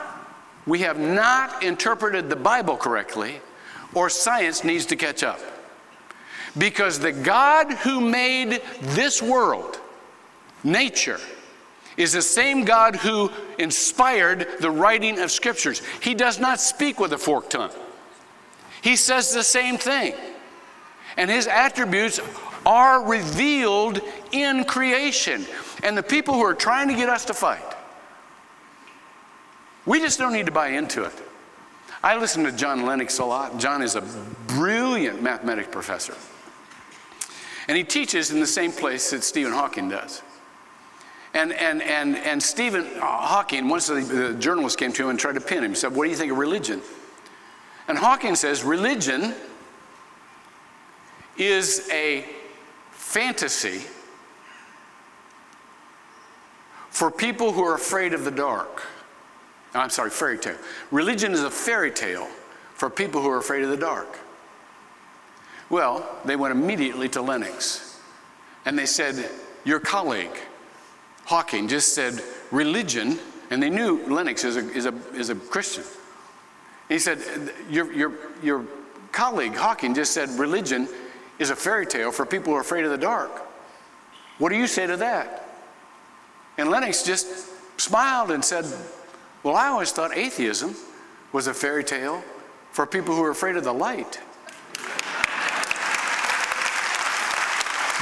we 0.66 0.80
have 0.80 0.98
not 0.98 1.62
interpreted 1.62 2.28
the 2.28 2.36
Bible 2.36 2.76
correctly, 2.76 3.40
or 3.94 4.10
science 4.10 4.64
needs 4.64 4.84
to 4.86 4.96
catch 4.96 5.22
up. 5.22 5.38
Because 6.58 6.98
the 6.98 7.12
God 7.12 7.72
who 7.72 8.00
made 8.00 8.60
this 8.80 9.22
world, 9.22 9.78
nature, 10.64 11.20
is 11.96 12.12
the 12.12 12.22
same 12.22 12.64
God 12.64 12.96
who 12.96 13.30
inspired 13.58 14.48
the 14.60 14.70
writing 14.70 15.20
of 15.20 15.30
scriptures. 15.30 15.82
He 16.02 16.14
does 16.14 16.40
not 16.40 16.60
speak 16.60 16.98
with 16.98 17.12
a 17.12 17.18
forked 17.18 17.50
tongue, 17.50 17.70
he 18.82 18.96
says 18.96 19.32
the 19.32 19.44
same 19.44 19.78
thing. 19.78 20.14
And 21.18 21.30
his 21.30 21.46
attributes 21.46 22.20
are 22.66 23.02
revealed 23.02 24.00
in 24.32 24.64
creation. 24.64 25.46
And 25.84 25.96
the 25.96 26.02
people 26.02 26.34
who 26.34 26.44
are 26.44 26.54
trying 26.54 26.88
to 26.88 26.94
get 26.94 27.08
us 27.08 27.24
to 27.26 27.34
fight, 27.34 27.64
we 29.86 30.00
just 30.00 30.18
don't 30.18 30.32
need 30.32 30.46
to 30.46 30.52
buy 30.52 30.68
into 30.68 31.04
it. 31.04 31.14
I 32.02 32.18
listen 32.18 32.44
to 32.44 32.52
John 32.52 32.84
Lennox 32.84 33.18
a 33.20 33.24
lot. 33.24 33.58
John 33.58 33.82
is 33.82 33.94
a 33.94 34.02
brilliant 34.48 35.22
mathematics 35.22 35.68
professor. 35.70 36.14
And 37.68 37.76
he 37.76 37.84
teaches 37.84 38.30
in 38.30 38.40
the 38.40 38.46
same 38.46 38.72
place 38.72 39.10
that 39.10 39.24
Stephen 39.24 39.52
Hawking 39.52 39.88
does. 39.88 40.22
And, 41.34 41.52
and, 41.52 41.82
and, 41.82 42.16
and 42.16 42.42
Stephen 42.42 42.86
Hawking, 42.98 43.68
once 43.68 43.88
the, 43.88 44.00
the 44.00 44.34
journalist 44.34 44.78
came 44.78 44.92
to 44.92 45.04
him 45.04 45.10
and 45.10 45.18
tried 45.18 45.34
to 45.34 45.40
pin 45.40 45.64
him, 45.64 45.70
he 45.70 45.76
said, 45.76 45.94
What 45.94 46.04
do 46.04 46.10
you 46.10 46.16
think 46.16 46.32
of 46.32 46.38
religion? 46.38 46.80
And 47.88 47.98
Hawking 47.98 48.34
says, 48.36 48.64
Religion 48.64 49.34
is 51.36 51.88
a 51.92 52.24
fantasy 53.06 53.86
for 56.90 57.08
people 57.08 57.52
who 57.52 57.62
are 57.62 57.74
afraid 57.74 58.12
of 58.12 58.24
the 58.24 58.30
dark. 58.32 58.82
Oh, 59.74 59.80
I'm 59.80 59.90
sorry, 59.90 60.10
fairy 60.10 60.36
tale. 60.36 60.56
Religion 60.90 61.32
is 61.32 61.44
a 61.44 61.50
fairy 61.50 61.92
tale 61.92 62.26
for 62.74 62.90
people 62.90 63.22
who 63.22 63.30
are 63.30 63.38
afraid 63.38 63.62
of 63.62 63.70
the 63.70 63.76
dark. 63.76 64.18
Well, 65.70 66.04
they 66.24 66.34
went 66.34 66.52
immediately 66.52 67.08
to 67.10 67.22
Lennox 67.22 68.00
and 68.66 68.76
they 68.76 68.86
said, 68.86 69.30
Your 69.64 69.78
colleague, 69.78 70.36
Hawking, 71.26 71.68
just 71.68 71.94
said 71.94 72.20
religion, 72.50 73.20
and 73.50 73.62
they 73.62 73.70
knew 73.70 74.04
Lennox 74.08 74.42
is 74.42 74.56
a, 74.56 74.68
is 74.72 74.86
a, 74.86 74.94
is 75.14 75.30
a 75.30 75.36
Christian. 75.36 75.84
He 76.88 76.98
said, 76.98 77.20
your, 77.70 77.92
your, 77.92 78.12
your 78.42 78.64
colleague, 79.12 79.54
Hawking, 79.54 79.94
just 79.94 80.12
said 80.12 80.28
religion 80.30 80.88
is 81.38 81.50
a 81.50 81.56
fairy 81.56 81.86
tale 81.86 82.12
for 82.12 82.24
people 82.26 82.52
who 82.52 82.58
are 82.58 82.62
afraid 82.62 82.84
of 82.84 82.90
the 82.90 82.98
dark. 82.98 83.30
What 84.38 84.50
do 84.50 84.56
you 84.56 84.66
say 84.66 84.86
to 84.86 84.96
that? 84.98 85.48
And 86.58 86.70
Lennox 86.70 87.02
just 87.02 87.26
smiled 87.80 88.30
and 88.30 88.44
said, 88.44 88.64
Well, 89.42 89.56
I 89.56 89.68
always 89.68 89.92
thought 89.92 90.16
atheism 90.16 90.74
was 91.32 91.46
a 91.46 91.54
fairy 91.54 91.84
tale 91.84 92.22
for 92.72 92.86
people 92.86 93.14
who 93.14 93.22
are 93.22 93.30
afraid 93.30 93.56
of 93.56 93.64
the 93.64 93.72
light. 93.72 94.20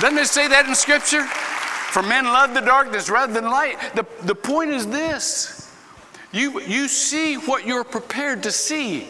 Doesn't 0.00 0.18
it 0.18 0.26
say 0.26 0.48
that 0.48 0.66
in 0.68 0.74
Scripture? 0.74 1.24
For 1.24 2.02
men 2.02 2.24
love 2.24 2.54
the 2.54 2.60
darkness 2.60 3.08
rather 3.08 3.32
than 3.32 3.44
light. 3.44 3.78
The, 3.94 4.04
the 4.22 4.34
point 4.34 4.70
is 4.70 4.86
this 4.88 5.72
you, 6.32 6.60
you 6.62 6.88
see 6.88 7.36
what 7.36 7.64
you're 7.64 7.84
prepared 7.84 8.42
to 8.42 8.50
see. 8.50 9.06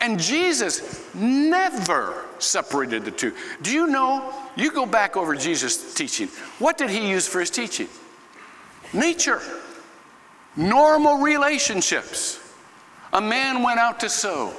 And 0.00 0.18
Jesus 0.18 1.14
never 1.14 2.24
separated 2.38 3.04
the 3.04 3.10
two. 3.10 3.34
Do 3.60 3.70
you 3.70 3.86
know? 3.86 4.32
You 4.56 4.72
go 4.72 4.86
back 4.86 5.16
over 5.16 5.34
Jesus' 5.34 5.94
teaching. 5.94 6.28
What 6.58 6.78
did 6.78 6.88
he 6.88 7.10
use 7.10 7.28
for 7.28 7.40
his 7.40 7.50
teaching? 7.50 7.88
Nature, 8.92 9.42
normal 10.56 11.18
relationships. 11.18 12.38
A 13.12 13.20
man 13.20 13.62
went 13.62 13.78
out 13.78 14.00
to 14.00 14.08
sow, 14.08 14.54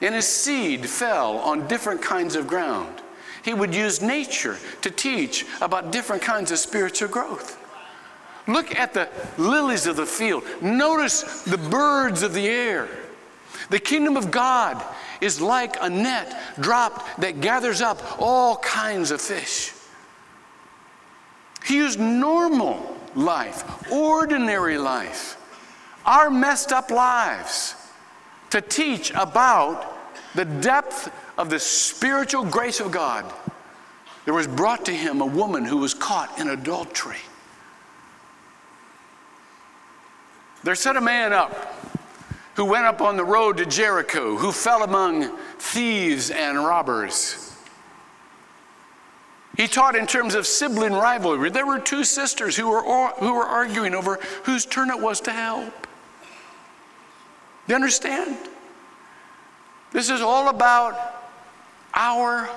and 0.00 0.14
his 0.14 0.26
seed 0.26 0.88
fell 0.88 1.38
on 1.38 1.68
different 1.68 2.00
kinds 2.00 2.34
of 2.34 2.46
ground. 2.46 3.02
He 3.44 3.54
would 3.54 3.74
use 3.74 4.00
nature 4.00 4.56
to 4.82 4.90
teach 4.90 5.44
about 5.60 5.92
different 5.92 6.22
kinds 6.22 6.50
of 6.50 6.58
spiritual 6.58 7.08
growth. 7.08 7.62
Look 8.48 8.74
at 8.74 8.94
the 8.94 9.08
lilies 9.38 9.86
of 9.86 9.96
the 9.96 10.06
field. 10.06 10.44
Notice 10.62 11.42
the 11.42 11.58
birds 11.58 12.22
of 12.22 12.32
the 12.32 12.48
air. 12.48 12.88
The 13.70 13.78
kingdom 13.78 14.16
of 14.16 14.30
God 14.30 14.82
is 15.20 15.40
like 15.40 15.76
a 15.80 15.90
net 15.90 16.40
dropped 16.60 17.20
that 17.20 17.40
gathers 17.40 17.80
up 17.80 18.20
all 18.20 18.56
kinds 18.58 19.10
of 19.10 19.20
fish. 19.20 19.72
He 21.64 21.76
used 21.76 21.98
normal 21.98 22.96
life, 23.14 23.90
ordinary 23.90 24.78
life, 24.78 25.36
our 26.04 26.30
messed 26.30 26.72
up 26.72 26.90
lives 26.90 27.74
to 28.50 28.60
teach 28.60 29.10
about 29.10 29.94
the 30.34 30.44
depth 30.44 31.10
of 31.36 31.50
the 31.50 31.58
spiritual 31.58 32.44
grace 32.44 32.78
of 32.78 32.92
God. 32.92 33.32
There 34.24 34.34
was 34.34 34.46
brought 34.46 34.84
to 34.86 34.92
him 34.92 35.20
a 35.20 35.26
woman 35.26 35.64
who 35.64 35.78
was 35.78 35.94
caught 35.94 36.38
in 36.38 36.48
adultery. 36.48 37.16
There 40.62 40.74
set 40.74 40.96
a 40.96 41.00
man 41.00 41.32
up 41.32 41.75
who 42.56 42.64
went 42.64 42.86
up 42.86 43.02
on 43.02 43.16
the 43.16 43.24
road 43.24 43.58
to 43.58 43.66
Jericho, 43.66 44.36
who 44.36 44.50
fell 44.50 44.82
among 44.82 45.28
thieves 45.58 46.30
and 46.30 46.58
robbers. 46.58 47.54
He 49.56 49.68
taught 49.68 49.94
in 49.94 50.06
terms 50.06 50.34
of 50.34 50.46
sibling 50.46 50.92
rivalry. 50.92 51.50
There 51.50 51.66
were 51.66 51.78
two 51.78 52.02
sisters 52.02 52.56
who 52.56 52.68
were, 52.68 52.82
who 53.18 53.34
were 53.34 53.44
arguing 53.44 53.94
over 53.94 54.18
whose 54.44 54.66
turn 54.66 54.90
it 54.90 54.98
was 54.98 55.20
to 55.22 55.32
help. 55.32 55.86
You 57.68 57.74
understand? 57.74 58.36
This 59.92 60.08
is 60.08 60.20
all 60.20 60.48
about 60.48 61.24
our 61.94 62.48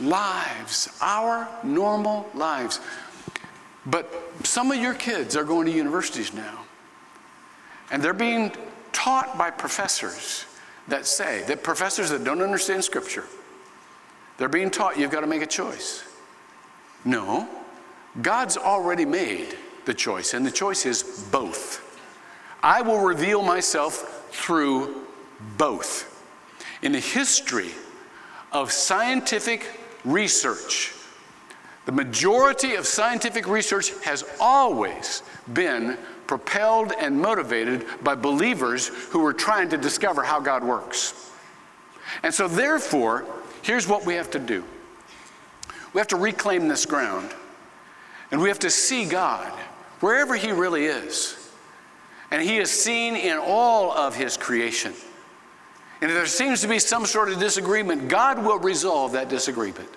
lives, 0.00 0.88
our 1.00 1.48
normal 1.62 2.28
lives. 2.34 2.80
But 3.86 4.12
some 4.44 4.70
of 4.70 4.78
your 4.78 4.94
kids 4.94 5.36
are 5.36 5.44
going 5.44 5.66
to 5.66 5.72
universities 5.72 6.32
now, 6.32 6.64
and 7.90 8.02
they're 8.02 8.12
being 8.12 8.52
taught 8.98 9.38
by 9.38 9.48
professors 9.48 10.44
that 10.88 11.06
say, 11.06 11.44
that 11.46 11.62
professors 11.62 12.10
that 12.10 12.24
don't 12.24 12.42
understand 12.42 12.82
Scripture, 12.82 13.24
they're 14.38 14.48
being 14.48 14.70
taught 14.70 14.98
you've 14.98 15.12
got 15.12 15.20
to 15.20 15.28
make 15.28 15.40
a 15.40 15.46
choice. 15.46 16.02
No, 17.04 17.48
God's 18.22 18.56
already 18.56 19.04
made 19.04 19.56
the 19.84 19.94
choice, 19.94 20.34
and 20.34 20.44
the 20.44 20.50
choice 20.50 20.84
is 20.84 21.28
both. 21.30 22.00
I 22.60 22.82
will 22.82 22.98
reveal 22.98 23.40
myself 23.40 24.28
through 24.32 25.06
both. 25.56 26.24
In 26.82 26.90
the 26.90 26.98
history 26.98 27.70
of 28.50 28.72
scientific 28.72 29.64
research, 30.04 30.92
the 31.84 31.92
majority 31.92 32.74
of 32.74 32.84
scientific 32.84 33.46
research 33.46 33.92
has 34.02 34.24
always 34.40 35.22
been 35.52 35.96
propelled 36.28 36.92
and 36.92 37.20
motivated 37.20 37.84
by 38.04 38.14
believers 38.14 38.86
who 38.86 39.20
were 39.20 39.32
trying 39.32 39.68
to 39.70 39.76
discover 39.76 40.22
how 40.22 40.38
God 40.38 40.62
works. 40.62 41.32
And 42.22 42.32
so, 42.32 42.46
therefore, 42.46 43.24
here's 43.62 43.88
what 43.88 44.06
we 44.06 44.14
have 44.14 44.30
to 44.30 44.38
do 44.38 44.62
we 45.92 45.98
have 45.98 46.08
to 46.08 46.16
reclaim 46.16 46.68
this 46.68 46.86
ground, 46.86 47.34
and 48.30 48.40
we 48.40 48.48
have 48.48 48.60
to 48.60 48.70
see 48.70 49.06
God 49.06 49.50
wherever 50.00 50.36
He 50.36 50.52
really 50.52 50.84
is. 50.84 51.34
And 52.30 52.42
He 52.42 52.58
is 52.58 52.70
seen 52.70 53.16
in 53.16 53.38
all 53.38 53.90
of 53.90 54.14
His 54.14 54.36
creation. 54.36 54.92
And 56.00 56.10
if 56.10 56.16
there 56.16 56.26
seems 56.26 56.60
to 56.60 56.68
be 56.68 56.78
some 56.78 57.06
sort 57.06 57.30
of 57.30 57.40
disagreement, 57.40 58.08
God 58.08 58.44
will 58.44 58.58
resolve 58.58 59.12
that 59.12 59.28
disagreement. 59.28 59.88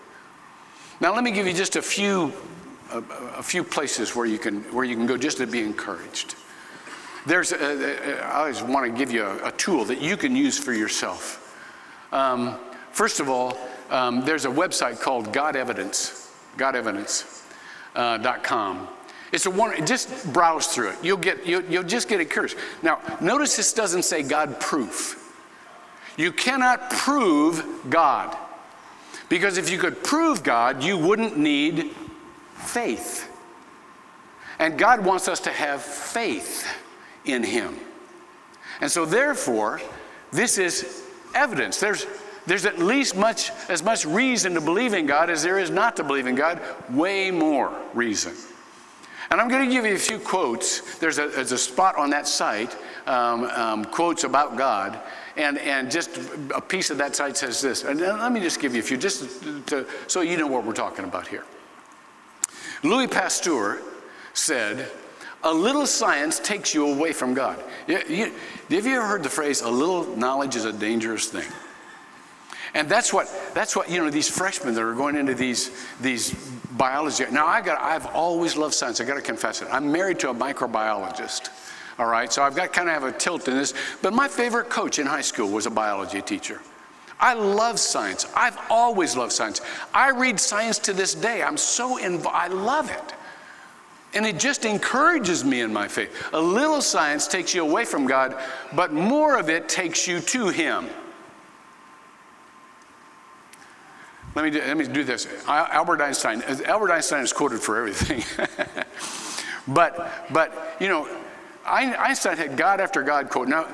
Now, 1.02 1.14
let 1.14 1.24
me 1.24 1.32
give 1.32 1.46
you 1.46 1.54
just 1.54 1.76
a 1.76 1.82
few 1.82 2.32
a, 2.92 3.04
a, 3.38 3.44
few 3.44 3.64
places 3.64 4.16
where 4.16 4.26
you 4.26 4.38
can 4.38 4.62
where 4.74 4.86
you 4.86 4.96
can 4.96 5.06
go 5.06 5.18
just 5.18 5.38
to 5.38 5.48
be 5.48 5.62
encouraged. 5.62 6.36
There's 7.26 7.52
a, 7.52 8.26
I 8.26 8.40
always 8.40 8.64
want 8.64 8.86
to 8.86 8.98
give 8.98 9.12
you 9.12 9.24
a, 9.24 9.50
a, 9.50 9.52
tool 9.52 9.86
that 9.86 10.02
you 10.02 10.18
can 10.18 10.36
use 10.36 10.58
for 10.58 10.74
yourself. 10.74 11.38
Um, 12.12 12.58
first 12.92 13.20
of 13.20 13.30
all, 13.30 13.58
um, 13.90 14.26
there's 14.26 14.46
a 14.46 14.50
website 14.50 15.00
called 15.00 15.32
God 15.32 15.56
Evidence, 15.56 16.34
GodEvidence.com. 16.58 18.78
Uh, 18.78 18.88
it's 19.32 19.46
a 19.46 19.50
one. 19.50 19.86
Just 19.86 20.34
browse 20.34 20.68
through 20.68 20.90
it. 20.90 20.98
You'll 21.04 21.18
get. 21.18 21.46
You'll, 21.46 21.64
you'll 21.64 21.84
just 21.84 22.10
get 22.10 22.20
encouraged. 22.20 22.58
Now, 22.82 23.00
notice 23.22 23.56
this 23.56 23.74
doesn't 23.74 24.04
say 24.04 24.24
God 24.24 24.60
proof. 24.60 25.18
You 26.18 26.32
cannot 26.32 26.90
prove 26.90 27.64
God, 27.90 28.36
because 29.30 29.58
if 29.58 29.70
you 29.70 29.78
could 29.78 30.04
prove 30.04 30.44
God, 30.44 30.84
you 30.84 30.98
wouldn't 30.98 31.38
need 31.38 31.96
faith. 32.62 33.28
And 34.60 34.78
God 34.78 35.04
wants 35.04 35.28
us 35.28 35.40
to 35.42 35.50
have 35.52 35.82
faith 35.82 36.68
in 37.26 37.44
Him. 37.44 37.76
And 38.80 38.92
so, 38.92 39.06
therefore, 39.06 39.82
this 40.32 40.58
is 40.58 41.04
evidence. 41.36 41.80
There's, 41.80 42.06
there's 42.46 42.66
at 42.66 42.80
least 42.80 43.16
much, 43.16 43.52
as 43.70 43.84
much 43.84 44.06
reason 44.06 44.54
to 44.54 44.62
believe 44.62 44.94
in 44.94 45.06
God 45.06 45.30
as 45.30 45.44
there 45.44 45.60
is 45.60 45.70
not 45.70 45.96
to 45.98 46.04
believe 46.04 46.28
in 46.28 46.36
God, 46.36 46.62
way 46.90 47.32
more 47.32 47.76
reason. 47.94 48.34
And 49.30 49.40
I'm 49.40 49.48
going 49.48 49.68
to 49.68 49.74
give 49.74 49.86
you 49.86 49.96
a 49.96 50.00
few 50.00 50.20
quotes. 50.20 50.98
There's 51.00 51.18
a, 51.18 51.28
there's 51.28 51.54
a 51.54 51.58
spot 51.58 51.96
on 51.96 52.10
that 52.10 52.28
site, 52.28 52.76
um, 53.08 53.46
um, 53.46 53.86
quotes 53.86 54.26
about 54.26 54.58
God. 54.58 55.00
And, 55.38 55.58
and 55.60 55.90
just 55.90 56.20
a 56.54 56.60
piece 56.60 56.90
of 56.90 56.98
that 56.98 57.16
site 57.16 57.38
says 57.38 57.62
this. 57.62 57.84
And 57.84 58.02
let 58.02 58.32
me 58.32 58.42
just 58.42 58.60
give 58.60 58.74
you 58.74 58.82
a 58.82 58.84
few, 58.84 58.98
just 58.98 59.42
to, 59.68 59.88
so 60.08 60.20
you 60.20 60.36
know 60.36 60.48
what 60.48 60.66
we're 60.66 60.74
talking 60.74 61.06
about 61.06 61.28
here. 61.28 61.46
Louis 62.84 63.08
Pasteur 63.08 63.82
said, 64.34 64.90
a 65.44 65.54
little 65.54 65.88
science 65.88 66.40
takes 66.40 66.74
you 66.74 66.88
away 66.88 67.14
from 67.14 67.34
God. 67.34 67.64
You, 67.88 68.00
you, 68.08 68.34
have 68.70 68.86
you 68.86 68.96
ever 68.96 69.08
heard 69.08 69.24
the 69.24 69.30
phrase, 69.30 69.62
a 69.62 69.70
little 69.70 70.16
knowledge 70.16 70.56
is 70.56 70.66
a 70.66 70.74
dangerous 70.74 71.28
thing? 71.28 71.50
And 72.74 72.88
that's 72.88 73.12
what, 73.12 73.28
that's 73.54 73.76
what, 73.76 73.90
you 73.90 73.98
know, 73.98 74.10
these 74.10 74.30
freshmen 74.30 74.74
that 74.76 74.82
are 74.82 74.94
going 74.94 75.16
into 75.16 75.34
these, 75.34 75.72
these 76.00 76.34
biology. 76.72 77.26
Now, 77.30 77.46
I 77.46 77.62
got, 77.62 77.82
I've 77.82 78.06
always 78.08 78.56
loved 78.56 78.74
science. 78.74 79.02
I 79.02 79.04
got 79.04 79.16
to 79.16 79.22
confess 79.22 79.62
it. 79.62 79.68
I'm 79.72 79.92
married 79.92 80.20
to 80.20 80.30
a 80.30 80.34
microbiologist. 80.34 81.50
All 82.00 82.08
right, 82.08 82.32
so 82.32 82.44
I've 82.44 82.56
got 82.56 82.72
kind 82.72 82.88
of 82.88 82.94
have 82.94 83.04
a 83.04 83.12
tilt 83.12 83.48
in 83.48 83.56
this. 83.56 83.74
But 84.02 84.14
my 84.14 84.28
favorite 84.28 84.70
coach 84.70 85.00
in 85.00 85.06
high 85.06 85.22
school 85.22 85.50
was 85.50 85.66
a 85.66 85.70
biology 85.70 86.22
teacher. 86.22 86.62
I 87.22 87.34
love 87.34 87.80
science. 87.80 88.26
I've 88.36 88.58
always 88.70 89.16
loved 89.16 89.32
science. 89.32 89.62
I 89.94 90.10
read 90.10 90.40
science 90.40 90.80
to 90.80 90.94
this 90.94 91.14
day. 91.14 91.44
I'm 91.44 91.58
so 91.58 91.98
involved. 91.98 92.36
I 92.36 92.48
love 92.48 92.90
it. 92.90 93.14
And 94.14 94.26
it 94.26 94.40
just 94.40 94.66
encourages 94.66 95.46
me 95.46 95.62
in 95.62 95.72
my 95.72 95.88
faith. 95.88 96.30
A 96.34 96.42
little 96.42 96.82
science 96.82 97.28
takes 97.28 97.54
you 97.54 97.62
away 97.62 97.86
from 97.86 98.08
God, 98.08 98.36
but 98.74 98.92
more 98.92 99.38
of 99.38 99.50
it 99.50 99.70
takes 99.70 100.08
you 100.08 100.20
to 100.20 100.50
Him. 100.50 100.90
Let 104.36 104.46
me 104.46 104.52
do, 104.52 104.60
let 104.60 104.78
me 104.78 104.88
do 104.88 105.04
this. 105.04 105.28
Albert 105.48 106.02
Einstein. 106.02 106.42
Albert 106.66 106.92
Einstein 106.92 107.24
is 107.24 107.34
quoted 107.34 107.60
for 107.60 107.78
everything. 107.78 108.24
but 109.68 110.12
but 110.32 110.78
you 110.80 110.88
know, 110.88 111.08
Einstein 111.66 112.38
had 112.38 112.58
God 112.58 112.80
after 112.80 113.04
God 113.04 113.30
quote. 113.30 113.48
Now, 113.48 113.68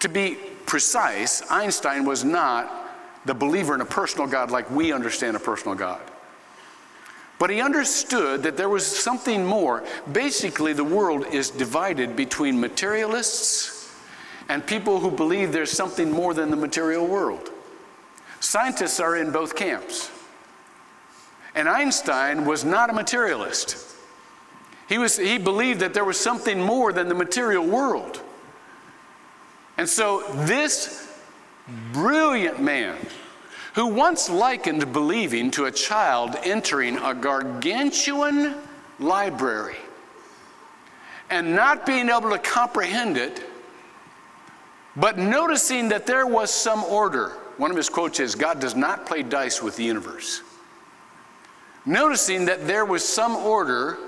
to 0.00 0.08
be 0.08 0.38
precise, 0.68 1.42
Einstein 1.50 2.04
was 2.04 2.22
not 2.22 2.70
the 3.24 3.34
believer 3.34 3.74
in 3.74 3.80
a 3.80 3.86
personal 3.86 4.28
God 4.28 4.50
like 4.50 4.70
we 4.70 4.92
understand 4.92 5.36
a 5.36 5.40
personal 5.40 5.74
God. 5.74 6.00
But 7.38 7.50
he 7.50 7.60
understood 7.60 8.42
that 8.42 8.56
there 8.56 8.68
was 8.68 8.86
something 8.86 9.44
more. 9.44 9.84
Basically, 10.12 10.72
the 10.72 10.84
world 10.84 11.26
is 11.32 11.50
divided 11.50 12.14
between 12.16 12.60
materialists 12.60 13.94
and 14.48 14.66
people 14.66 15.00
who 15.00 15.10
believe 15.10 15.52
there's 15.52 15.70
something 15.70 16.10
more 16.10 16.34
than 16.34 16.50
the 16.50 16.56
material 16.56 17.06
world. 17.06 17.50
Scientists 18.40 19.00
are 19.00 19.16
in 19.16 19.30
both 19.30 19.56
camps. 19.56 20.10
And 21.54 21.68
Einstein 21.68 22.44
was 22.44 22.64
not 22.64 22.90
a 22.90 22.92
materialist. 22.92 23.96
He, 24.88 24.98
was, 24.98 25.16
he 25.16 25.38
believed 25.38 25.80
that 25.80 25.94
there 25.94 26.04
was 26.04 26.18
something 26.18 26.60
more 26.60 26.92
than 26.92 27.08
the 27.08 27.14
material 27.14 27.66
world. 27.66 28.22
And 29.78 29.88
so, 29.88 30.22
this 30.44 31.10
brilliant 31.92 32.60
man, 32.60 32.96
who 33.74 33.86
once 33.86 34.28
likened 34.28 34.92
believing 34.92 35.50
to 35.52 35.64
a 35.64 35.70
child 35.70 36.36
entering 36.42 36.98
a 36.98 37.14
gargantuan 37.14 38.56
library 38.98 39.76
and 41.30 41.54
not 41.54 41.86
being 41.86 42.10
able 42.10 42.30
to 42.30 42.38
comprehend 42.38 43.16
it, 43.16 43.42
but 44.96 45.16
noticing 45.16 45.88
that 45.88 46.06
there 46.06 46.26
was 46.26 46.50
some 46.50 46.84
order 46.84 47.38
one 47.58 47.72
of 47.72 47.76
his 47.76 47.88
quotes 47.88 48.20
is 48.20 48.36
God 48.36 48.60
does 48.60 48.76
not 48.76 49.04
play 49.04 49.22
dice 49.22 49.60
with 49.60 49.76
the 49.76 49.82
universe. 49.82 50.42
Noticing 51.84 52.44
that 52.46 52.66
there 52.66 52.84
was 52.84 53.06
some 53.06 53.34
order, 53.34 53.98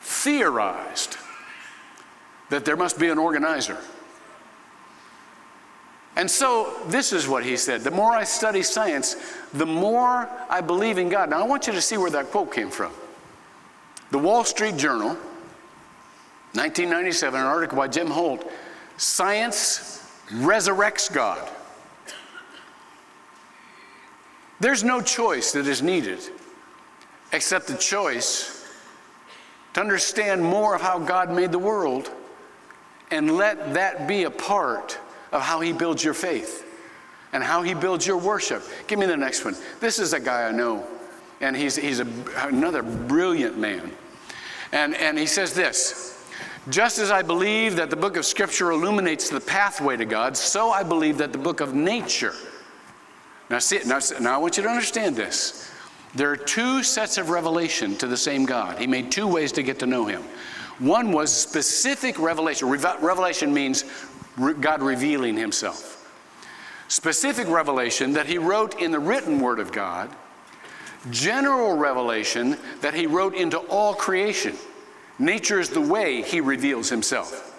theorized 0.00 1.15
that 2.50 2.64
there 2.64 2.76
must 2.76 2.98
be 2.98 3.08
an 3.08 3.18
organizer. 3.18 3.78
And 6.16 6.30
so, 6.30 6.74
this 6.86 7.12
is 7.12 7.28
what 7.28 7.44
he 7.44 7.56
said 7.56 7.82
The 7.82 7.90
more 7.90 8.12
I 8.12 8.24
study 8.24 8.62
science, 8.62 9.16
the 9.52 9.66
more 9.66 10.28
I 10.48 10.60
believe 10.60 10.98
in 10.98 11.08
God. 11.08 11.30
Now, 11.30 11.42
I 11.42 11.46
want 11.46 11.66
you 11.66 11.72
to 11.74 11.82
see 11.82 11.98
where 11.98 12.10
that 12.10 12.30
quote 12.30 12.52
came 12.52 12.70
from. 12.70 12.92
The 14.10 14.18
Wall 14.18 14.44
Street 14.44 14.76
Journal, 14.76 15.10
1997, 16.54 17.38
an 17.38 17.46
article 17.46 17.76
by 17.76 17.88
Jim 17.88 18.06
Holt 18.06 18.50
Science 18.96 20.10
resurrects 20.30 21.12
God. 21.12 21.50
There's 24.58 24.82
no 24.82 25.02
choice 25.02 25.52
that 25.52 25.66
is 25.66 25.82
needed 25.82 26.20
except 27.32 27.66
the 27.66 27.76
choice 27.76 28.66
to 29.74 29.80
understand 29.80 30.42
more 30.42 30.74
of 30.74 30.80
how 30.80 30.98
God 30.98 31.30
made 31.30 31.52
the 31.52 31.58
world 31.58 32.10
and 33.10 33.36
let 33.36 33.74
that 33.74 34.08
be 34.08 34.24
a 34.24 34.30
part 34.30 34.98
of 35.32 35.42
how 35.42 35.60
He 35.60 35.72
builds 35.72 36.02
your 36.02 36.14
faith 36.14 36.64
and 37.32 37.42
how 37.42 37.62
He 37.62 37.74
builds 37.74 38.06
your 38.06 38.18
worship. 38.18 38.62
Give 38.86 38.98
me 38.98 39.06
the 39.06 39.16
next 39.16 39.44
one. 39.44 39.56
This 39.80 39.98
is 39.98 40.12
a 40.12 40.20
guy 40.20 40.48
I 40.48 40.52
know, 40.52 40.86
and 41.40 41.56
he's, 41.56 41.76
he's 41.76 42.00
a, 42.00 42.06
another 42.38 42.82
brilliant 42.82 43.58
man. 43.58 43.92
And, 44.72 44.94
and 44.94 45.18
he 45.18 45.26
says 45.26 45.54
this 45.54 46.16
just 46.68 46.98
as 46.98 47.12
I 47.12 47.22
believe 47.22 47.76
that 47.76 47.90
the 47.90 47.96
book 47.96 48.16
of 48.16 48.26
Scripture 48.26 48.72
illuminates 48.72 49.30
the 49.30 49.40
pathway 49.40 49.96
to 49.96 50.04
God, 50.04 50.36
so 50.36 50.70
I 50.70 50.82
believe 50.82 51.18
that 51.18 51.32
the 51.32 51.38
book 51.38 51.60
of 51.60 51.74
nature. 51.74 52.34
Now, 53.48 53.60
see, 53.60 53.78
now, 53.86 54.00
now 54.20 54.34
I 54.34 54.38
want 54.38 54.56
you 54.56 54.64
to 54.64 54.68
understand 54.68 55.14
this. 55.14 55.70
There 56.16 56.30
are 56.30 56.36
two 56.36 56.82
sets 56.82 57.18
of 57.18 57.30
revelation 57.30 57.94
to 57.96 58.08
the 58.08 58.16
same 58.16 58.44
God. 58.46 58.78
He 58.78 58.88
made 58.88 59.12
two 59.12 59.28
ways 59.28 59.52
to 59.52 59.62
get 59.62 59.78
to 59.78 59.86
know 59.86 60.06
Him. 60.06 60.24
One 60.78 61.12
was 61.12 61.32
specific 61.32 62.18
revelation. 62.18 62.68
Revelation 62.68 63.52
means 63.52 63.84
God 64.60 64.82
revealing 64.82 65.36
Himself. 65.36 65.94
Specific 66.88 67.48
revelation 67.48 68.12
that 68.12 68.26
He 68.26 68.38
wrote 68.38 68.80
in 68.80 68.90
the 68.90 68.98
written 68.98 69.40
Word 69.40 69.58
of 69.58 69.72
God. 69.72 70.14
General 71.10 71.76
revelation 71.76 72.58
that 72.80 72.94
He 72.94 73.06
wrote 73.06 73.34
into 73.34 73.58
all 73.58 73.94
creation. 73.94 74.56
Nature 75.18 75.60
is 75.60 75.70
the 75.70 75.80
way 75.80 76.22
he 76.22 76.40
reveals 76.40 76.90
himself. 76.90 77.52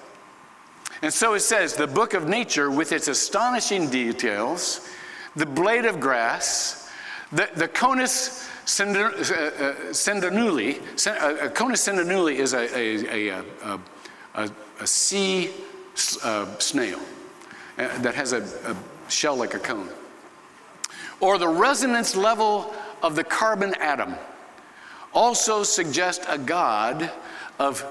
And 1.01 1.13
so 1.13 1.33
it 1.33 1.41
says 1.41 1.73
the 1.73 1.87
book 1.87 2.13
of 2.13 2.27
nature, 2.27 2.69
with 2.71 2.91
its 2.91 3.07
astonishing 3.07 3.89
details, 3.89 4.87
the 5.35 5.45
blade 5.45 5.85
of 5.85 5.99
grass, 5.99 6.91
the, 7.31 7.49
the 7.55 7.67
conus 7.67 8.46
cedonulli. 8.67 10.81
Uh, 11.07 11.09
uh, 11.09 11.13
uh, 11.13 11.49
conus 11.49 11.87
cedonulli 11.87 12.35
is 12.35 12.53
a, 12.53 12.77
a, 12.77 13.29
a, 13.29 13.43
a, 14.35 14.49
a 14.79 14.87
sea 14.87 15.49
uh, 16.23 16.45
snail 16.59 16.99
uh, 17.77 17.97
that 17.99 18.13
has 18.13 18.33
a, 18.33 18.43
a 18.65 18.75
shell 19.09 19.37
like 19.37 19.53
a 19.53 19.59
cone. 19.59 19.89
Or 21.19 21.37
the 21.37 21.47
resonance 21.47 22.15
level 22.15 22.73
of 23.01 23.15
the 23.15 23.23
carbon 23.23 23.73
atom 23.75 24.15
also 25.13 25.63
suggest 25.63 26.25
a 26.27 26.37
God 26.37 27.09
of 27.57 27.85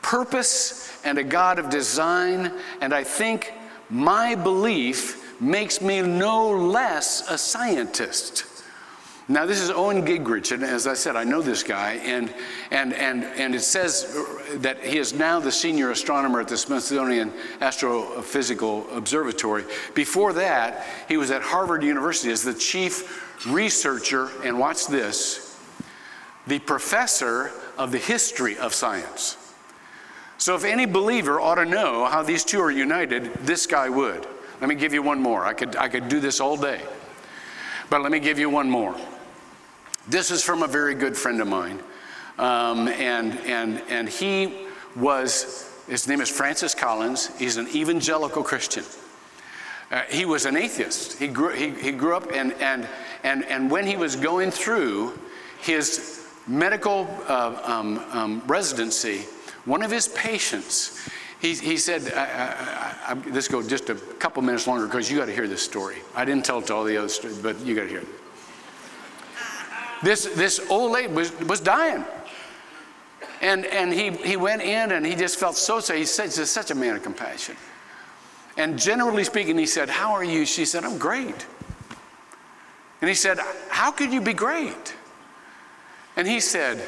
purpose 0.00 1.00
and 1.04 1.18
a 1.18 1.24
God 1.24 1.58
of 1.58 1.68
design. 1.68 2.52
And 2.80 2.94
I 2.94 3.04
think 3.04 3.52
my 3.90 4.34
belief 4.34 5.40
makes 5.40 5.80
me 5.80 6.00
no 6.00 6.50
less 6.50 7.28
a 7.28 7.36
scientist. 7.36 8.46
Now, 9.28 9.46
this 9.46 9.60
is 9.60 9.70
Owen 9.70 10.04
Gingerich, 10.04 10.50
and 10.50 10.64
as 10.64 10.88
I 10.88 10.94
said, 10.94 11.14
I 11.14 11.22
know 11.22 11.42
this 11.42 11.62
guy, 11.62 11.92
and, 12.04 12.34
and, 12.72 12.92
and, 12.92 13.22
and 13.22 13.54
it 13.54 13.60
says 13.60 14.18
that 14.56 14.82
he 14.82 14.98
is 14.98 15.14
now 15.14 15.38
the 15.38 15.52
senior 15.52 15.92
astronomer 15.92 16.40
at 16.40 16.48
the 16.48 16.56
Smithsonian 16.56 17.32
Astrophysical 17.60 18.94
Observatory. 18.96 19.64
Before 19.94 20.32
that, 20.32 20.84
he 21.06 21.16
was 21.16 21.30
at 21.30 21.40
Harvard 21.40 21.84
University 21.84 22.32
as 22.32 22.42
the 22.42 22.52
chief 22.52 23.46
researcher, 23.46 24.28
and 24.44 24.58
watch 24.58 24.88
this, 24.88 25.56
the 26.48 26.58
professor 26.58 27.52
of 27.78 27.92
the 27.92 27.98
history 27.98 28.58
of 28.58 28.74
science. 28.74 29.36
So, 30.36 30.56
if 30.56 30.64
any 30.64 30.86
believer 30.86 31.40
ought 31.40 31.54
to 31.54 31.64
know 31.64 32.06
how 32.06 32.24
these 32.24 32.44
two 32.44 32.60
are 32.60 32.72
united, 32.72 33.32
this 33.34 33.68
guy 33.68 33.88
would. 33.88 34.26
Let 34.60 34.68
me 34.68 34.74
give 34.74 34.92
you 34.92 35.02
one 35.02 35.20
more. 35.20 35.44
I 35.44 35.54
could, 35.54 35.76
I 35.76 35.88
could 35.88 36.08
do 36.08 36.18
this 36.18 36.40
all 36.40 36.56
day. 36.56 36.80
But 37.88 38.02
let 38.02 38.10
me 38.10 38.18
give 38.18 38.38
you 38.38 38.50
one 38.50 38.68
more. 38.68 38.96
This 40.08 40.30
is 40.30 40.42
from 40.42 40.62
a 40.62 40.66
very 40.66 40.94
good 40.94 41.16
friend 41.16 41.40
of 41.40 41.48
mine. 41.48 41.80
Um, 42.38 42.88
and, 42.88 43.38
and, 43.40 43.82
and 43.88 44.08
he 44.08 44.66
was, 44.96 45.70
his 45.86 46.08
name 46.08 46.20
is 46.20 46.28
Francis 46.28 46.74
Collins. 46.74 47.30
He's 47.38 47.56
an 47.56 47.68
evangelical 47.68 48.42
Christian. 48.42 48.84
Uh, 49.90 50.02
he 50.08 50.24
was 50.24 50.46
an 50.46 50.56
atheist. 50.56 51.18
He 51.18 51.28
grew, 51.28 51.50
he, 51.50 51.70
he 51.70 51.92
grew 51.92 52.16
up, 52.16 52.32
and, 52.32 52.52
and, 52.54 52.88
and, 53.22 53.44
and 53.44 53.70
when 53.70 53.86
he 53.86 53.96
was 53.96 54.16
going 54.16 54.50
through 54.50 55.18
his 55.60 56.26
medical 56.48 57.06
uh, 57.28 57.60
um, 57.64 57.98
um, 58.10 58.42
residency, 58.46 59.26
one 59.66 59.82
of 59.82 59.90
his 59.90 60.08
patients, 60.08 61.08
he, 61.40 61.54
he 61.54 61.76
said, 61.76 62.12
I, 62.14 62.24
I, 62.24 63.12
I, 63.12 63.14
this 63.14 63.48
go 63.48 63.62
just 63.62 63.90
a 63.90 63.94
couple 63.94 64.42
minutes 64.42 64.66
longer 64.66 64.86
because 64.86 65.10
you 65.10 65.18
got 65.18 65.26
to 65.26 65.34
hear 65.34 65.46
this 65.46 65.62
story. 65.62 65.96
I 66.16 66.24
didn't 66.24 66.44
tell 66.44 66.60
it 66.60 66.66
to 66.68 66.74
all 66.74 66.84
the 66.84 66.96
other 66.96 67.08
stories, 67.08 67.38
but 67.38 67.60
you 67.60 67.74
got 67.74 67.82
to 67.82 67.88
hear 67.88 68.00
it. 68.00 68.08
This, 70.02 70.24
this 70.24 70.60
old 70.70 70.92
lady 70.92 71.12
was, 71.12 71.32
was 71.40 71.60
dying. 71.60 72.04
And, 73.40 73.66
and 73.66 73.92
he, 73.92 74.10
he 74.10 74.36
went 74.36 74.62
in 74.62 74.92
and 74.92 75.04
he 75.04 75.14
just 75.14 75.38
felt 75.38 75.56
so 75.56 75.80
sad. 75.80 75.98
He's 75.98 76.10
such, 76.10 76.36
he's 76.36 76.50
such 76.50 76.70
a 76.70 76.74
man 76.74 76.96
of 76.96 77.02
compassion. 77.02 77.56
And 78.56 78.78
generally 78.78 79.24
speaking, 79.24 79.58
he 79.58 79.66
said, 79.66 79.88
How 79.88 80.12
are 80.12 80.24
you? 80.24 80.44
She 80.44 80.64
said, 80.64 80.84
I'm 80.84 80.98
great. 80.98 81.46
And 83.00 83.08
he 83.08 83.14
said, 83.14 83.38
How 83.68 83.90
could 83.90 84.12
you 84.12 84.20
be 84.20 84.32
great? 84.32 84.94
And 86.16 86.28
he 86.28 86.40
said, 86.40 86.86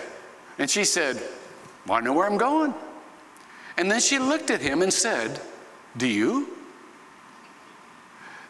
and 0.58 0.70
she 0.70 0.84
said, 0.84 1.20
well, 1.86 1.98
I 1.98 2.00
know 2.00 2.12
where 2.12 2.26
I'm 2.26 2.38
going. 2.38 2.74
And 3.76 3.90
then 3.90 4.00
she 4.00 4.18
looked 4.18 4.50
at 4.50 4.60
him 4.60 4.82
and 4.82 4.92
said, 4.92 5.40
Do 5.96 6.06
you? 6.06 6.48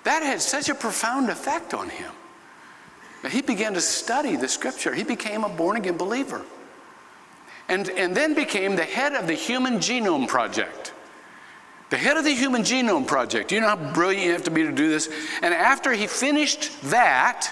That 0.04 0.22
had 0.22 0.42
such 0.42 0.68
a 0.68 0.74
profound 0.74 1.30
effect 1.30 1.72
on 1.72 1.88
him 1.88 2.12
he 3.30 3.42
began 3.42 3.74
to 3.74 3.80
study 3.80 4.36
the 4.36 4.48
scripture. 4.48 4.94
He 4.94 5.04
became 5.04 5.44
a 5.44 5.48
born 5.48 5.76
again 5.76 5.96
believer. 5.96 6.42
And, 7.68 7.88
and 7.90 8.14
then 8.14 8.34
became 8.34 8.76
the 8.76 8.84
head 8.84 9.14
of 9.14 9.26
the 9.26 9.34
Human 9.34 9.78
Genome 9.78 10.28
Project. 10.28 10.92
The 11.90 11.96
head 11.96 12.16
of 12.16 12.24
the 12.24 12.34
Human 12.34 12.62
Genome 12.62 13.06
Project. 13.06 13.52
You 13.52 13.60
know 13.60 13.68
how 13.68 13.92
brilliant 13.92 14.24
you 14.24 14.32
have 14.32 14.44
to 14.44 14.50
be 14.50 14.62
to 14.62 14.72
do 14.72 14.88
this? 14.88 15.08
And 15.42 15.54
after 15.54 15.92
he 15.92 16.06
finished 16.06 16.82
that, 16.90 17.50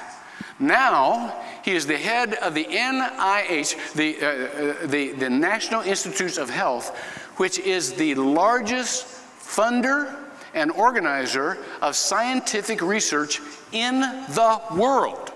now 0.59 1.41
he 1.65 1.73
is 1.73 1.87
the 1.87 1.97
head 1.97 2.35
of 2.35 2.55
the 2.55 2.65
NIH, 2.65 3.95
the, 3.95 4.21
uh, 4.21 4.27
uh, 4.27 4.87
the, 4.87 5.13
the 5.13 5.31
National 5.31 5.81
Institutes 5.83 6.37
of 6.39 6.51
Health, 6.51 6.97
which 7.37 7.59
is 7.59 7.95
the 7.95 8.15
largest 8.15 9.07
funder 9.39 10.15
and 10.55 10.71
organizer 10.73 11.59
of 11.81 11.97
scientific 11.97 12.83
research 12.83 13.41
in 13.73 14.01
the 14.01 14.61
world. 14.75 15.32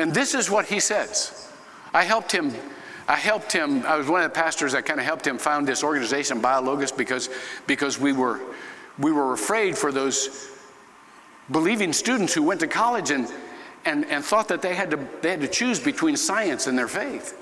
And 0.00 0.14
this 0.14 0.34
is 0.34 0.48
what 0.48 0.64
he 0.64 0.80
says. 0.80 1.52
I 1.92 2.04
helped 2.04 2.32
him. 2.32 2.54
I 3.06 3.16
helped 3.16 3.52
him. 3.52 3.84
I 3.84 3.96
was 3.96 4.08
one 4.08 4.22
of 4.22 4.32
the 4.32 4.34
pastors 4.34 4.72
that 4.72 4.86
kind 4.86 4.98
of 4.98 5.04
helped 5.04 5.26
him 5.26 5.36
found 5.36 5.68
this 5.68 5.84
organization, 5.84 6.40
BioLogos, 6.40 6.96
because, 6.96 7.28
because 7.66 8.00
we, 8.00 8.14
were, 8.14 8.40
we 8.98 9.12
were 9.12 9.34
afraid 9.34 9.76
for 9.76 9.92
those 9.92 10.48
believing 11.50 11.92
students 11.92 12.32
who 12.32 12.42
went 12.42 12.60
to 12.60 12.66
college 12.66 13.10
and, 13.10 13.30
and, 13.84 14.06
and 14.06 14.24
thought 14.24 14.48
that 14.48 14.62
they 14.62 14.74
had, 14.74 14.90
to, 14.92 15.08
they 15.20 15.32
had 15.32 15.42
to 15.42 15.48
choose 15.48 15.78
between 15.78 16.16
science 16.16 16.66
and 16.66 16.78
their 16.78 16.88
faith. 16.88 17.36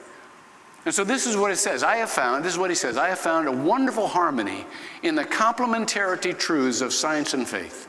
And 0.84 0.92
so 0.92 1.04
this 1.04 1.28
is 1.28 1.36
what 1.36 1.52
it 1.52 1.58
says. 1.58 1.84
I 1.84 1.98
have 1.98 2.10
found, 2.10 2.44
this 2.44 2.54
is 2.54 2.58
what 2.58 2.70
he 2.70 2.76
says, 2.76 2.96
I 2.96 3.10
have 3.10 3.20
found 3.20 3.46
a 3.46 3.52
wonderful 3.52 4.08
harmony 4.08 4.66
in 5.04 5.14
the 5.14 5.24
complementarity 5.24 6.36
truths 6.36 6.80
of 6.80 6.92
science 6.92 7.34
and 7.34 7.46
faith. 7.46 7.88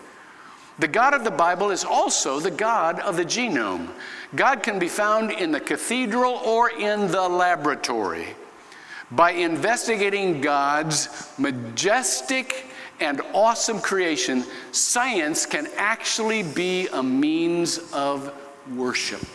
The 0.80 0.88
God 0.88 1.13
of 1.13 1.26
the 1.26 1.32
Bible 1.32 1.72
is 1.72 1.84
also 1.84 2.39
the 2.39 2.52
God 2.52 3.00
of 3.02 3.18
the 3.18 3.26
genome. 3.26 3.89
God 4.36 4.63
can 4.63 4.80
be 4.80 4.88
found 4.88 5.32
in 5.32 5.52
the 5.52 5.60
cathedral 5.60 6.34
or 6.46 6.70
in 6.70 7.12
the 7.12 7.28
laboratory. 7.28 8.28
By 9.12 9.32
investigating 9.32 10.39
God's 10.39 11.30
majestic 11.38 12.68
and 13.02 13.22
awesome 13.34 13.82
creation, 13.82 14.46
science 14.72 15.46
can 15.46 15.68
actually 15.76 16.44
be 16.44 16.88
a 16.88 17.04
means 17.04 17.80
of 17.92 18.34
worship. 18.76 19.26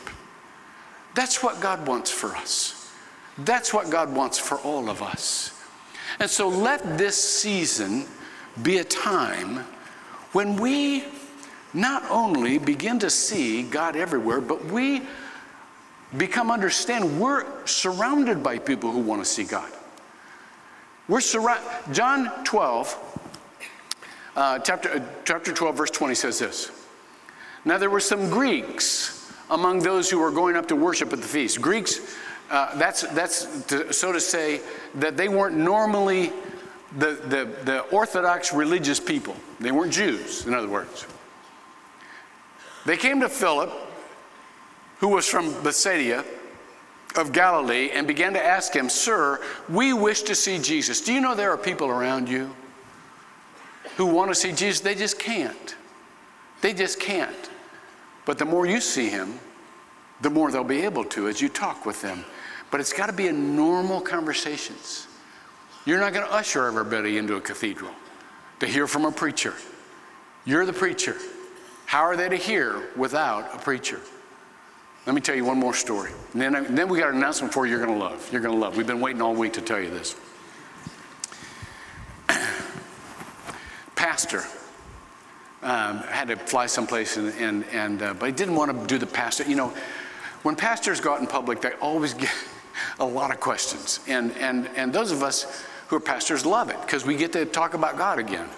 That's 1.15 1.43
what 1.43 1.61
God 1.61 1.87
wants 1.87 2.11
for 2.11 2.35
us. 2.37 2.91
That's 3.39 3.75
what 3.75 3.91
God 3.91 4.15
wants 4.15 4.39
for 4.39 4.59
all 4.59 4.89
of 4.89 5.03
us. 5.03 5.51
And 6.21 6.31
so 6.31 6.49
let 6.49 6.97
this 6.97 7.23
season 7.23 8.07
be 8.63 8.79
a 8.79 8.85
time 8.85 9.65
when 10.33 10.57
we 10.57 11.05
not 11.75 12.09
only 12.09 12.59
begin 12.59 13.01
to 13.01 13.11
see 13.11 13.63
God 13.65 13.97
everywhere, 13.97 14.41
but 14.41 14.65
we 14.67 15.03
become 16.17 16.51
understand 16.51 17.21
we're 17.21 17.45
surrounded 17.67 18.43
by 18.43 18.59
people 18.59 18.93
who 18.93 19.01
want 19.01 19.23
to 19.23 19.29
see 19.29 19.45
God. 19.45 19.71
We're 21.09 21.21
surrounded. 21.21 21.69
John 21.93 22.31
12, 22.45 23.31
uh, 24.37 24.59
chapter, 24.61 24.89
uh, 24.91 25.01
chapter 25.25 25.53
12, 25.53 25.77
verse 25.77 25.91
20 25.91 26.15
says 26.15 26.39
this. 26.39 26.71
Now 27.65 27.79
there 27.79 27.91
were 27.91 28.01
some 28.01 28.31
Greeks 28.31 29.33
among 29.51 29.81
those 29.81 30.09
who 30.09 30.19
were 30.19 30.31
going 30.31 30.57
up 30.57 30.69
to 30.69 30.77
worship 30.77 31.13
at 31.13 31.21
the 31.21 31.29
feast. 31.29 31.61
Greeks 31.61 32.17
uh, 32.51 32.77
that's, 32.79 33.03
that's 33.15 33.65
to, 33.65 33.93
so 33.93 34.13
to 34.13 34.21
say 34.21 34.61
that 34.97 35.17
they 35.17 35.29
weren't 35.29 35.57
normally 35.57 36.33
the, 36.99 37.19
the, 37.27 37.51
the 37.65 37.81
Orthodox 37.91 38.53
religious 38.53 39.01
people. 39.01 39.35
They 39.61 39.73
weren't 39.73 39.93
Jews, 39.93 40.47
in 40.47 40.55
other 40.55 40.69
words. 40.69 41.07
They 42.85 42.97
came 42.97 43.21
to 43.21 43.29
Philip, 43.29 43.73
who 44.99 45.09
was 45.09 45.27
from 45.27 45.53
Bethsaida 45.63 46.25
of 47.17 47.33
Galilee, 47.33 47.91
and 47.93 48.07
began 48.07 48.33
to 48.35 48.45
ask 48.45 48.75
him, 48.75 48.89
Sir, 48.89 49.41
we 49.69 49.93
wish 49.93 50.23
to 50.23 50.35
see 50.35 50.59
Jesus. 50.59 51.01
Do 51.01 51.13
you 51.13 51.21
know 51.21 51.35
there 51.35 51.51
are 51.51 51.59
people 51.59 51.89
around 51.89 52.29
you 52.29 52.55
who 53.97 54.07
want 54.07 54.31
to 54.31 54.35
see 54.35 54.53
Jesus? 54.53 54.81
They 54.81 54.95
just 54.95 55.19
can't. 55.19 55.77
They 56.61 56.75
just 56.75 56.99
can't. 57.01 57.51
But 58.25 58.39
the 58.39 58.45
more 58.45 58.67
you 58.67 58.81
see 58.81 59.09
him, 59.09 59.39
the 60.21 60.31
more 60.31 60.51
they'll 60.51 60.65
be 60.65 60.83
able 60.83 61.05
to 61.05 61.29
as 61.29 61.41
you 61.41 61.49
talk 61.49 61.85
with 61.85 62.01
them. 62.03 62.25
But 62.71 62.81
it's 62.81 62.93
got 62.93 63.07
to 63.07 63.13
be 63.13 63.29
in 63.29 63.55
normal 63.55 64.01
conversations. 64.01 65.07
You're 65.85 66.01
not 66.01 66.13
going 66.13 66.27
to 66.27 66.33
usher 66.33 66.67
everybody 66.67 67.19
into 67.19 67.37
a 67.37 67.41
cathedral 67.41 67.93
to 68.61 68.67
hear 68.67 68.87
from 68.87 69.05
a 69.05 69.13
preacher. 69.13 69.55
You're 70.45 70.65
the 70.65 70.73
preacher. 70.73 71.17
How 71.95 72.03
are 72.03 72.17
they 72.17 72.29
to 72.29 72.35
hear 72.35 72.89
without 72.97 73.55
a 73.55 73.59
preacher? 73.59 74.01
Let 75.07 75.15
me 75.15 75.21
tell 75.21 75.37
you 75.37 75.45
one 75.45 75.61
more 75.61 75.75
story. 75.75 76.11
And 76.33 76.43
then, 76.43 76.75
then 76.75 76.89
we 76.89 76.99
got 76.99 77.11
an 77.11 77.19
announcement 77.19 77.55
for 77.55 77.67
you 77.67 77.71
you're 77.71 77.87
going 77.87 77.97
to 77.97 78.05
love. 78.05 78.29
You're 78.33 78.41
going 78.41 78.53
to 78.53 78.61
love. 78.61 78.77
We've 78.77 78.85
been 78.85 79.01
waiting 79.01 79.23
all 79.23 79.33
week 79.33 79.53
to 79.53 79.61
tell 79.61 79.79
you 79.79 79.91
this. 79.91 80.17
Pastor 83.95 84.43
um, 85.63 85.99
had 85.99 86.27
to 86.27 86.37
fly 86.37 86.67
someplace, 86.67 87.17
and, 87.17 87.33
and, 87.35 87.65
and 87.71 88.03
uh, 88.03 88.15
but 88.15 88.27
he 88.27 88.33
didn't 88.33 88.57
want 88.57 88.77
to 88.77 88.87
do 88.89 88.99
the 88.99 89.07
pastor. 89.07 89.45
You 89.45 89.55
know, 89.55 89.73
when 90.43 90.57
pastors 90.57 91.01
go 91.01 91.15
out 91.15 91.21
in 91.21 91.29
public, 91.29 91.61
they 91.61 91.75
always 91.75 92.13
get 92.15 92.35
a 92.99 93.07
lot 93.07 93.31
of 93.31 93.39
questions. 93.39 94.01
And, 94.09 94.33
and, 94.39 94.69
and 94.75 94.93
those 94.93 95.13
of 95.13 95.23
us 95.23 95.65
who 95.87 95.95
are 95.95 96.01
pastors 96.01 96.45
love 96.45 96.71
it 96.71 96.81
because 96.81 97.07
we 97.07 97.15
get 97.15 97.33
to 97.35 97.47
talk 97.47 97.75
about 97.75 97.97
God 97.97 98.19
again. 98.19 98.49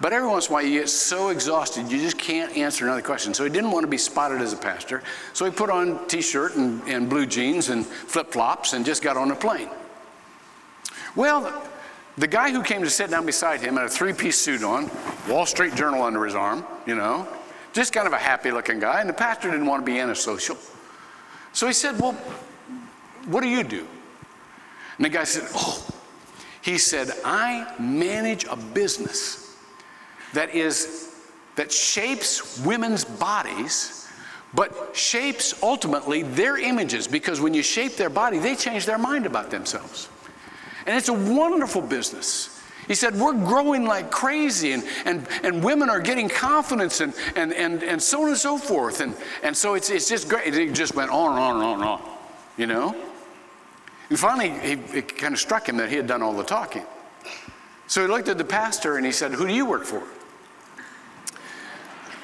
But 0.00 0.12
every 0.12 0.28
once 0.28 0.46
in 0.46 0.52
a 0.52 0.54
while, 0.54 0.64
you 0.64 0.80
get 0.80 0.90
so 0.90 1.30
exhausted, 1.30 1.90
you 1.90 1.98
just 1.98 2.18
can't 2.18 2.54
answer 2.56 2.84
another 2.84 3.00
question. 3.00 3.32
So 3.32 3.44
he 3.44 3.50
didn't 3.50 3.70
want 3.70 3.84
to 3.84 3.88
be 3.88 3.96
spotted 3.96 4.42
as 4.42 4.52
a 4.52 4.56
pastor. 4.56 5.02
So 5.32 5.46
he 5.46 5.50
put 5.50 5.70
on 5.70 6.06
t 6.06 6.20
shirt 6.20 6.56
and, 6.56 6.82
and 6.86 7.08
blue 7.08 7.24
jeans 7.24 7.70
and 7.70 7.86
flip 7.86 8.30
flops 8.30 8.74
and 8.74 8.84
just 8.84 9.02
got 9.02 9.16
on 9.16 9.30
a 9.30 9.36
plane. 9.36 9.70
Well, 11.14 11.62
the 12.18 12.26
guy 12.26 12.50
who 12.50 12.62
came 12.62 12.82
to 12.82 12.90
sit 12.90 13.10
down 13.10 13.24
beside 13.24 13.60
him 13.62 13.76
had 13.76 13.86
a 13.86 13.88
three 13.88 14.12
piece 14.12 14.38
suit 14.38 14.62
on, 14.62 14.90
Wall 15.28 15.46
Street 15.46 15.74
Journal 15.74 16.02
under 16.02 16.24
his 16.24 16.34
arm, 16.34 16.64
you 16.86 16.94
know, 16.94 17.26
just 17.72 17.94
kind 17.94 18.06
of 18.06 18.12
a 18.12 18.18
happy 18.18 18.50
looking 18.50 18.78
guy. 18.78 19.00
And 19.00 19.08
the 19.08 19.14
pastor 19.14 19.50
didn't 19.50 19.66
want 19.66 19.84
to 19.84 19.90
be 19.90 19.98
antisocial. 19.98 20.58
So 21.54 21.66
he 21.66 21.72
said, 21.72 21.98
Well, 21.98 22.12
what 23.26 23.42
do 23.42 23.48
you 23.48 23.64
do? 23.64 23.86
And 24.98 25.04
the 25.06 25.08
guy 25.08 25.24
said, 25.24 25.48
Oh, 25.54 25.86
he 26.60 26.76
said, 26.76 27.10
I 27.24 27.74
manage 27.78 28.44
a 28.44 28.56
business 28.56 29.45
that 30.34 30.54
is 30.54 31.06
that 31.56 31.72
shapes 31.72 32.60
women's 32.60 33.04
bodies, 33.04 34.08
but 34.54 34.94
shapes 34.94 35.62
ultimately 35.62 36.22
their 36.22 36.58
images 36.58 37.08
because 37.08 37.40
when 37.40 37.54
you 37.54 37.62
shape 37.62 37.96
their 37.96 38.10
body, 38.10 38.38
they 38.38 38.54
change 38.54 38.86
their 38.86 38.98
mind 38.98 39.26
about 39.26 39.50
themselves. 39.50 40.08
And 40.86 40.96
it's 40.96 41.08
a 41.08 41.12
wonderful 41.12 41.82
business. 41.82 42.52
He 42.86 42.94
said, 42.94 43.18
We're 43.18 43.32
growing 43.32 43.84
like 43.84 44.10
crazy, 44.10 44.72
and, 44.72 44.84
and, 45.04 45.26
and 45.42 45.64
women 45.64 45.90
are 45.90 46.00
getting 46.00 46.28
confidence, 46.28 47.00
and, 47.00 47.12
and, 47.34 47.52
and, 47.52 47.82
and 47.82 48.00
so 48.00 48.22
on 48.22 48.28
and 48.28 48.36
so 48.36 48.56
forth. 48.58 49.00
And, 49.00 49.16
and 49.42 49.56
so 49.56 49.74
it's, 49.74 49.90
it's 49.90 50.08
just 50.08 50.28
great. 50.28 50.54
It 50.54 50.72
just 50.72 50.94
went 50.94 51.10
on 51.10 51.32
and 51.32 51.40
on 51.40 51.56
and 51.56 51.64
on 51.64 51.74
and 51.80 51.84
on, 51.84 52.02
you 52.56 52.66
know? 52.66 52.94
And 54.08 54.18
finally, 54.18 54.50
he, 54.50 54.72
it 54.96 55.18
kind 55.18 55.34
of 55.34 55.40
struck 55.40 55.68
him 55.68 55.78
that 55.78 55.88
he 55.88 55.96
had 55.96 56.06
done 56.06 56.22
all 56.22 56.34
the 56.34 56.44
talking. 56.44 56.84
So 57.88 58.02
he 58.02 58.08
looked 58.08 58.28
at 58.28 58.38
the 58.38 58.44
pastor 58.44 58.96
and 58.96 59.04
he 59.06 59.10
said, 59.10 59.32
Who 59.32 59.48
do 59.48 59.52
you 59.52 59.66
work 59.66 59.84
for? 59.84 60.02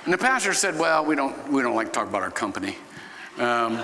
And 0.05 0.13
the 0.13 0.19
pastor 0.19 0.53
said, 0.53 0.79
Well, 0.79 1.05
we 1.05 1.15
don't, 1.15 1.49
we 1.49 1.63
don't 1.63 1.77
like 1.77 1.89
to 1.89 1.93
talk 1.93 2.09
about 2.09 2.23
our 2.23 2.31
company. 2.31 2.77
Um, 3.39 3.81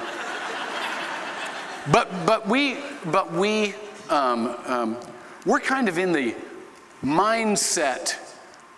but, 1.93 2.11
but 2.27 2.47
we, 2.47 2.79
but 3.07 3.33
we, 3.33 3.75
um, 4.11 4.57
um, 4.67 4.97
we're 5.47 5.61
kind 5.61 5.89
of 5.89 5.97
in 5.97 6.13
the 6.13 6.35
mindset 7.03 8.17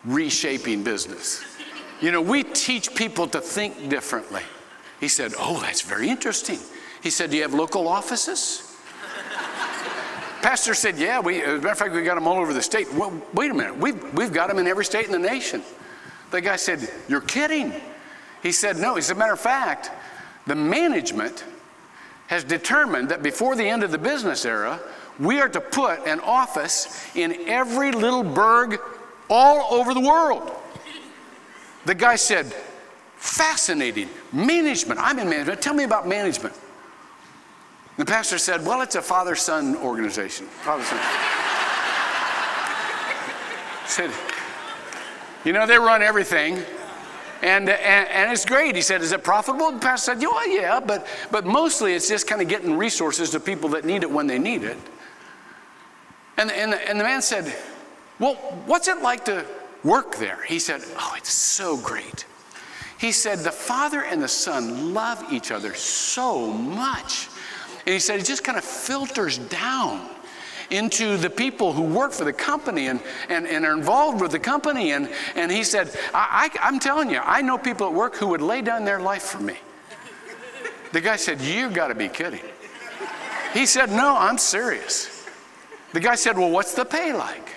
reshaping 0.04 0.84
business. 0.84 1.42
You 2.00 2.12
know, 2.12 2.20
we 2.20 2.44
teach 2.44 2.94
people 2.94 3.26
to 3.28 3.40
think 3.40 3.88
differently. 3.88 4.42
He 5.00 5.08
said, 5.08 5.32
Oh, 5.38 5.60
that's 5.60 5.80
very 5.80 6.08
interesting. 6.08 6.58
He 7.02 7.10
said, 7.10 7.30
Do 7.30 7.36
you 7.36 7.42
have 7.42 7.54
local 7.54 7.88
offices? 7.88 8.66
Pastor 10.42 10.74
said, 10.74 10.98
Yeah, 10.98 11.20
we, 11.20 11.42
as 11.42 11.48
a 11.48 11.56
matter 11.56 11.70
of 11.70 11.78
fact, 11.78 11.94
we 11.94 12.02
got 12.02 12.14
them 12.14 12.28
all 12.28 12.38
over 12.38 12.52
the 12.52 12.62
state. 12.62 12.92
Well, 12.92 13.12
wait 13.32 13.50
a 13.50 13.54
minute, 13.54 13.76
we've, 13.76 14.14
we've 14.14 14.32
got 14.32 14.48
them 14.48 14.58
in 14.58 14.66
every 14.66 14.84
state 14.84 15.06
in 15.06 15.12
the 15.12 15.18
nation. 15.18 15.62
The 16.30 16.40
guy 16.40 16.56
said, 16.56 16.90
You're 17.08 17.20
kidding. 17.20 17.74
He 18.42 18.52
said, 18.52 18.76
No, 18.76 18.96
as 18.96 19.10
a 19.10 19.14
matter 19.14 19.32
of 19.32 19.40
fact, 19.40 19.90
the 20.46 20.54
management 20.54 21.44
has 22.28 22.44
determined 22.44 23.08
that 23.08 23.22
before 23.22 23.56
the 23.56 23.68
end 23.68 23.82
of 23.82 23.90
the 23.90 23.98
business 23.98 24.44
era, 24.44 24.80
we 25.18 25.40
are 25.40 25.48
to 25.48 25.60
put 25.60 26.06
an 26.06 26.20
office 26.20 27.04
in 27.14 27.48
every 27.48 27.92
little 27.92 28.22
burg 28.22 28.80
all 29.28 29.74
over 29.74 29.92
the 29.92 30.00
world. 30.00 30.50
The 31.84 31.94
guy 31.94 32.16
said, 32.16 32.54
Fascinating. 33.16 34.08
Management. 34.32 34.98
I'm 34.98 35.18
in 35.18 35.28
management. 35.28 35.60
Tell 35.60 35.74
me 35.74 35.84
about 35.84 36.08
management. 36.08 36.54
The 37.98 38.04
pastor 38.06 38.38
said, 38.38 38.64
Well, 38.64 38.80
it's 38.80 38.94
a 38.94 39.02
father 39.02 39.34
son 39.34 39.76
organization. 39.76 40.46
Father 40.46 40.84
son. 40.84 40.98
said, 43.86 44.10
You 45.44 45.52
know, 45.52 45.66
they 45.66 45.78
run 45.78 46.02
everything. 46.02 46.62
And, 47.42 47.70
and, 47.70 48.08
and, 48.08 48.30
it's 48.30 48.44
great. 48.44 48.76
He 48.76 48.82
said, 48.82 49.00
Is 49.00 49.12
it 49.12 49.24
profitable? 49.24 49.72
The 49.72 49.78
pastor 49.78 50.12
said, 50.12 50.22
Yeah, 50.22 50.44
yeah, 50.46 50.80
but, 50.80 51.06
but 51.30 51.46
mostly 51.46 51.94
it's 51.94 52.08
just 52.08 52.26
kind 52.26 52.42
of 52.42 52.48
getting 52.48 52.76
resources 52.76 53.30
to 53.30 53.40
people 53.40 53.70
that 53.70 53.86
need 53.86 54.02
it 54.02 54.10
when 54.10 54.26
they 54.26 54.38
need 54.38 54.62
it. 54.62 54.76
And, 56.36 56.50
and, 56.50 56.74
and 56.74 57.00
the 57.00 57.04
man 57.04 57.22
said, 57.22 57.54
Well, 58.18 58.34
what's 58.66 58.88
it 58.88 59.00
like 59.00 59.24
to 59.24 59.46
work 59.82 60.16
there? 60.16 60.44
He 60.44 60.58
said, 60.58 60.82
Oh, 60.98 61.14
it's 61.16 61.32
so 61.32 61.78
great. 61.78 62.26
He 62.98 63.10
said, 63.10 63.38
The 63.38 63.50
Father 63.50 64.02
and 64.02 64.22
the 64.22 64.28
Son 64.28 64.92
love 64.92 65.24
each 65.32 65.50
other 65.50 65.72
so 65.74 66.46
much. 66.52 67.28
And 67.86 67.94
he 67.94 68.00
said, 68.00 68.20
It 68.20 68.26
just 68.26 68.44
kind 68.44 68.58
of 68.58 68.64
filters 68.64 69.38
down 69.38 70.06
into 70.70 71.16
the 71.16 71.30
people 71.30 71.72
who 71.72 71.82
work 71.82 72.12
for 72.12 72.24
the 72.24 72.32
company 72.32 72.88
and, 72.88 73.00
and, 73.28 73.46
and 73.46 73.64
are 73.64 73.76
involved 73.76 74.20
with 74.20 74.32
the 74.32 74.38
company. 74.38 74.92
And, 74.92 75.10
and 75.34 75.50
he 75.50 75.64
said, 75.64 75.90
I, 76.14 76.50
I, 76.54 76.68
I'm 76.68 76.78
telling 76.78 77.10
you, 77.10 77.18
I 77.18 77.42
know 77.42 77.58
people 77.58 77.86
at 77.86 77.92
work 77.92 78.16
who 78.16 78.28
would 78.28 78.42
lay 78.42 78.62
down 78.62 78.84
their 78.84 79.00
life 79.00 79.22
for 79.22 79.40
me. 79.40 79.56
The 80.92 81.00
guy 81.00 81.16
said, 81.16 81.40
You 81.40 81.70
got 81.70 81.88
to 81.88 81.94
be 81.94 82.08
kidding. 82.08 82.40
He 83.52 83.66
said, 83.66 83.90
No, 83.90 84.16
I'm 84.16 84.38
serious. 84.38 85.28
The 85.92 86.00
guy 86.00 86.14
said, 86.14 86.38
Well, 86.38 86.50
what's 86.50 86.74
the 86.74 86.84
pay 86.84 87.12
like? 87.12 87.48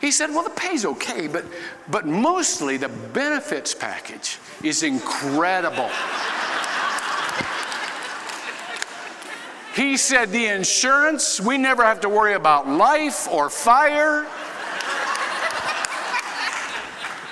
He 0.00 0.10
said, 0.10 0.30
Well, 0.30 0.44
the 0.44 0.50
pay's 0.50 0.84
okay, 0.84 1.26
but, 1.26 1.44
but 1.90 2.06
mostly 2.06 2.76
the 2.76 2.88
benefits 2.88 3.74
package 3.74 4.38
is 4.62 4.82
incredible. 4.82 5.90
He 9.74 9.96
said, 9.96 10.30
The 10.30 10.46
insurance, 10.46 11.40
we 11.40 11.56
never 11.56 11.82
have 11.82 12.00
to 12.02 12.08
worry 12.08 12.34
about 12.34 12.68
life 12.68 13.26
or 13.28 13.48
fire. 13.48 14.26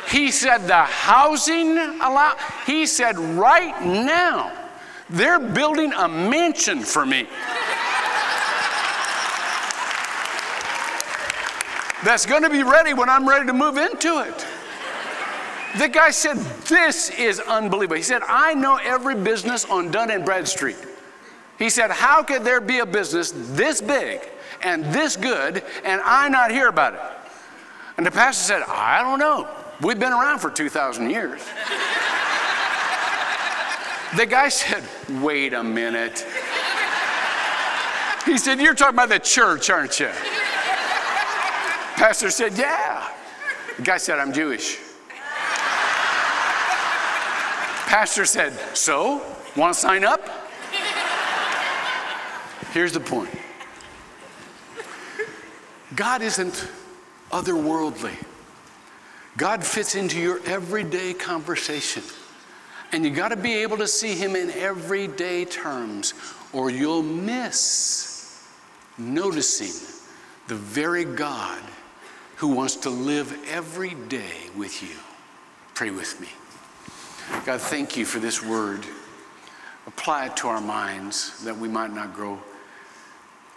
He 0.09 0.31
said, 0.31 0.67
The 0.67 0.83
housing 0.83 1.77
allow. 1.79 2.37
He 2.67 2.87
said, 2.87 3.19
Right 3.19 3.81
now, 3.83 4.53
they're 5.11 5.39
building 5.39 5.93
a 5.93 6.09
mansion 6.09 6.81
for 6.81 7.05
me. 7.05 7.29
That's 12.03 12.25
going 12.25 12.43
to 12.43 12.51
be 12.51 12.63
ready 12.63 12.95
when 12.95 13.11
I'm 13.11 13.29
ready 13.29 13.47
to 13.47 13.53
move 13.53 13.77
into 13.77 14.21
it. 14.21 14.47
The 15.79 15.89
guy 15.89 16.11
said, 16.11 16.39
This 16.67 17.11
is 17.11 17.39
unbelievable. 17.39 17.97
He 17.97 18.03
said, 18.03 18.23
I 18.27 18.55
know 18.55 18.77
every 18.83 19.15
business 19.15 19.67
on 19.67 19.91
Dun 19.91 20.11
and 20.11 20.25
Bradstreet. 20.25 20.77
He 21.61 21.69
said, 21.69 21.91
How 21.91 22.23
could 22.23 22.43
there 22.43 22.61
be 22.61 22.79
a 22.79 22.87
business 22.87 23.33
this 23.37 23.81
big 23.83 24.23
and 24.63 24.83
this 24.87 25.15
good 25.15 25.63
and 25.85 26.01
I 26.01 26.29
not 26.31 26.51
hear 26.51 26.69
about 26.69 26.95
it? 26.95 27.01
And 27.99 28.07
the 28.07 28.11
pastor 28.11 28.43
said, 28.43 28.63
I 28.67 29.03
don't 29.03 29.19
know. 29.19 29.47
We've 29.83 29.99
been 29.99 30.13
around 30.13 30.39
for 30.39 30.51
2,000 30.51 31.11
years. 31.11 31.43
the 34.17 34.25
guy 34.25 34.49
said, 34.49 34.83
Wait 35.23 35.53
a 35.53 35.63
minute. 35.63 36.27
He 38.25 38.39
said, 38.39 38.59
You're 38.59 38.75
talking 38.75 38.95
about 38.95 39.11
the 39.11 39.19
church, 39.19 39.69
aren't 39.69 40.01
you? 40.01 40.09
Pastor 41.97 42.31
said, 42.31 42.57
Yeah. 42.57 43.07
The 43.77 43.83
guy 43.83 43.99
said, 43.99 44.19
I'm 44.19 44.33
Jewish. 44.33 44.79
Pastor 47.87 48.25
said, 48.25 48.55
So, 48.75 49.21
want 49.57 49.75
to 49.75 49.81
sign 49.81 50.05
up? 50.05 50.40
Here's 52.73 52.93
the 52.93 53.01
point 53.01 53.31
God 55.95 56.23
isn't 56.23 56.69
otherworldly, 57.33 58.15
God 59.37 59.65
fits 59.65 59.95
into 59.95 60.21
your 60.21 60.41
everyday 60.47 61.15
conversation. 61.15 62.03
And 62.93 63.05
you 63.05 63.11
got 63.13 63.29
to 63.29 63.37
be 63.37 63.55
able 63.55 63.77
to 63.77 63.87
see 63.87 64.17
Him 64.17 64.35
in 64.35 64.51
everyday 64.51 65.45
terms, 65.45 66.13
or 66.53 66.71
you'll 66.71 67.05
miss 67.05 68.45
noticing 68.99 70.01
the 70.49 70.57
very 70.57 71.05
God 71.05 71.63
who 72.35 72.49
wants 72.49 72.75
to 72.77 72.91
live 72.91 73.33
every 73.49 73.95
day 74.09 74.49
with 74.57 74.83
you. 74.83 74.97
Pray 75.75 75.91
with 75.91 76.21
me. 76.21 76.29
God, 77.47 77.61
thank 77.61 77.97
you 77.97 78.05
for 78.05 78.19
this 78.19 78.45
word. 78.45 78.85
Apply 79.87 80.27
it 80.27 80.37
to 80.39 80.49
our 80.49 80.61
minds 80.61 81.45
that 81.45 81.57
we 81.57 81.69
might 81.69 81.93
not 81.93 82.13
grow 82.13 82.41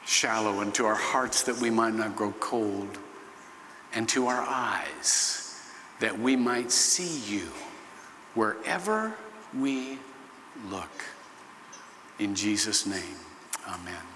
shallow, 0.05 0.59
and 0.61 0.73
to 0.75 0.85
our 0.85 0.95
hearts 0.95 1.43
that 1.43 1.57
we 1.57 1.69
might 1.69 1.93
not 1.93 2.15
grow 2.15 2.31
cold, 2.39 2.97
and 3.93 4.07
to 4.09 4.27
our 4.27 4.41
eyes 4.41 5.61
that 5.99 6.17
we 6.19 6.35
might 6.35 6.71
see 6.71 7.33
you 7.33 7.47
wherever 8.33 9.13
we 9.57 9.97
look. 10.69 11.03
In 12.19 12.35
Jesus' 12.35 12.85
name, 12.85 13.17
amen. 13.67 14.12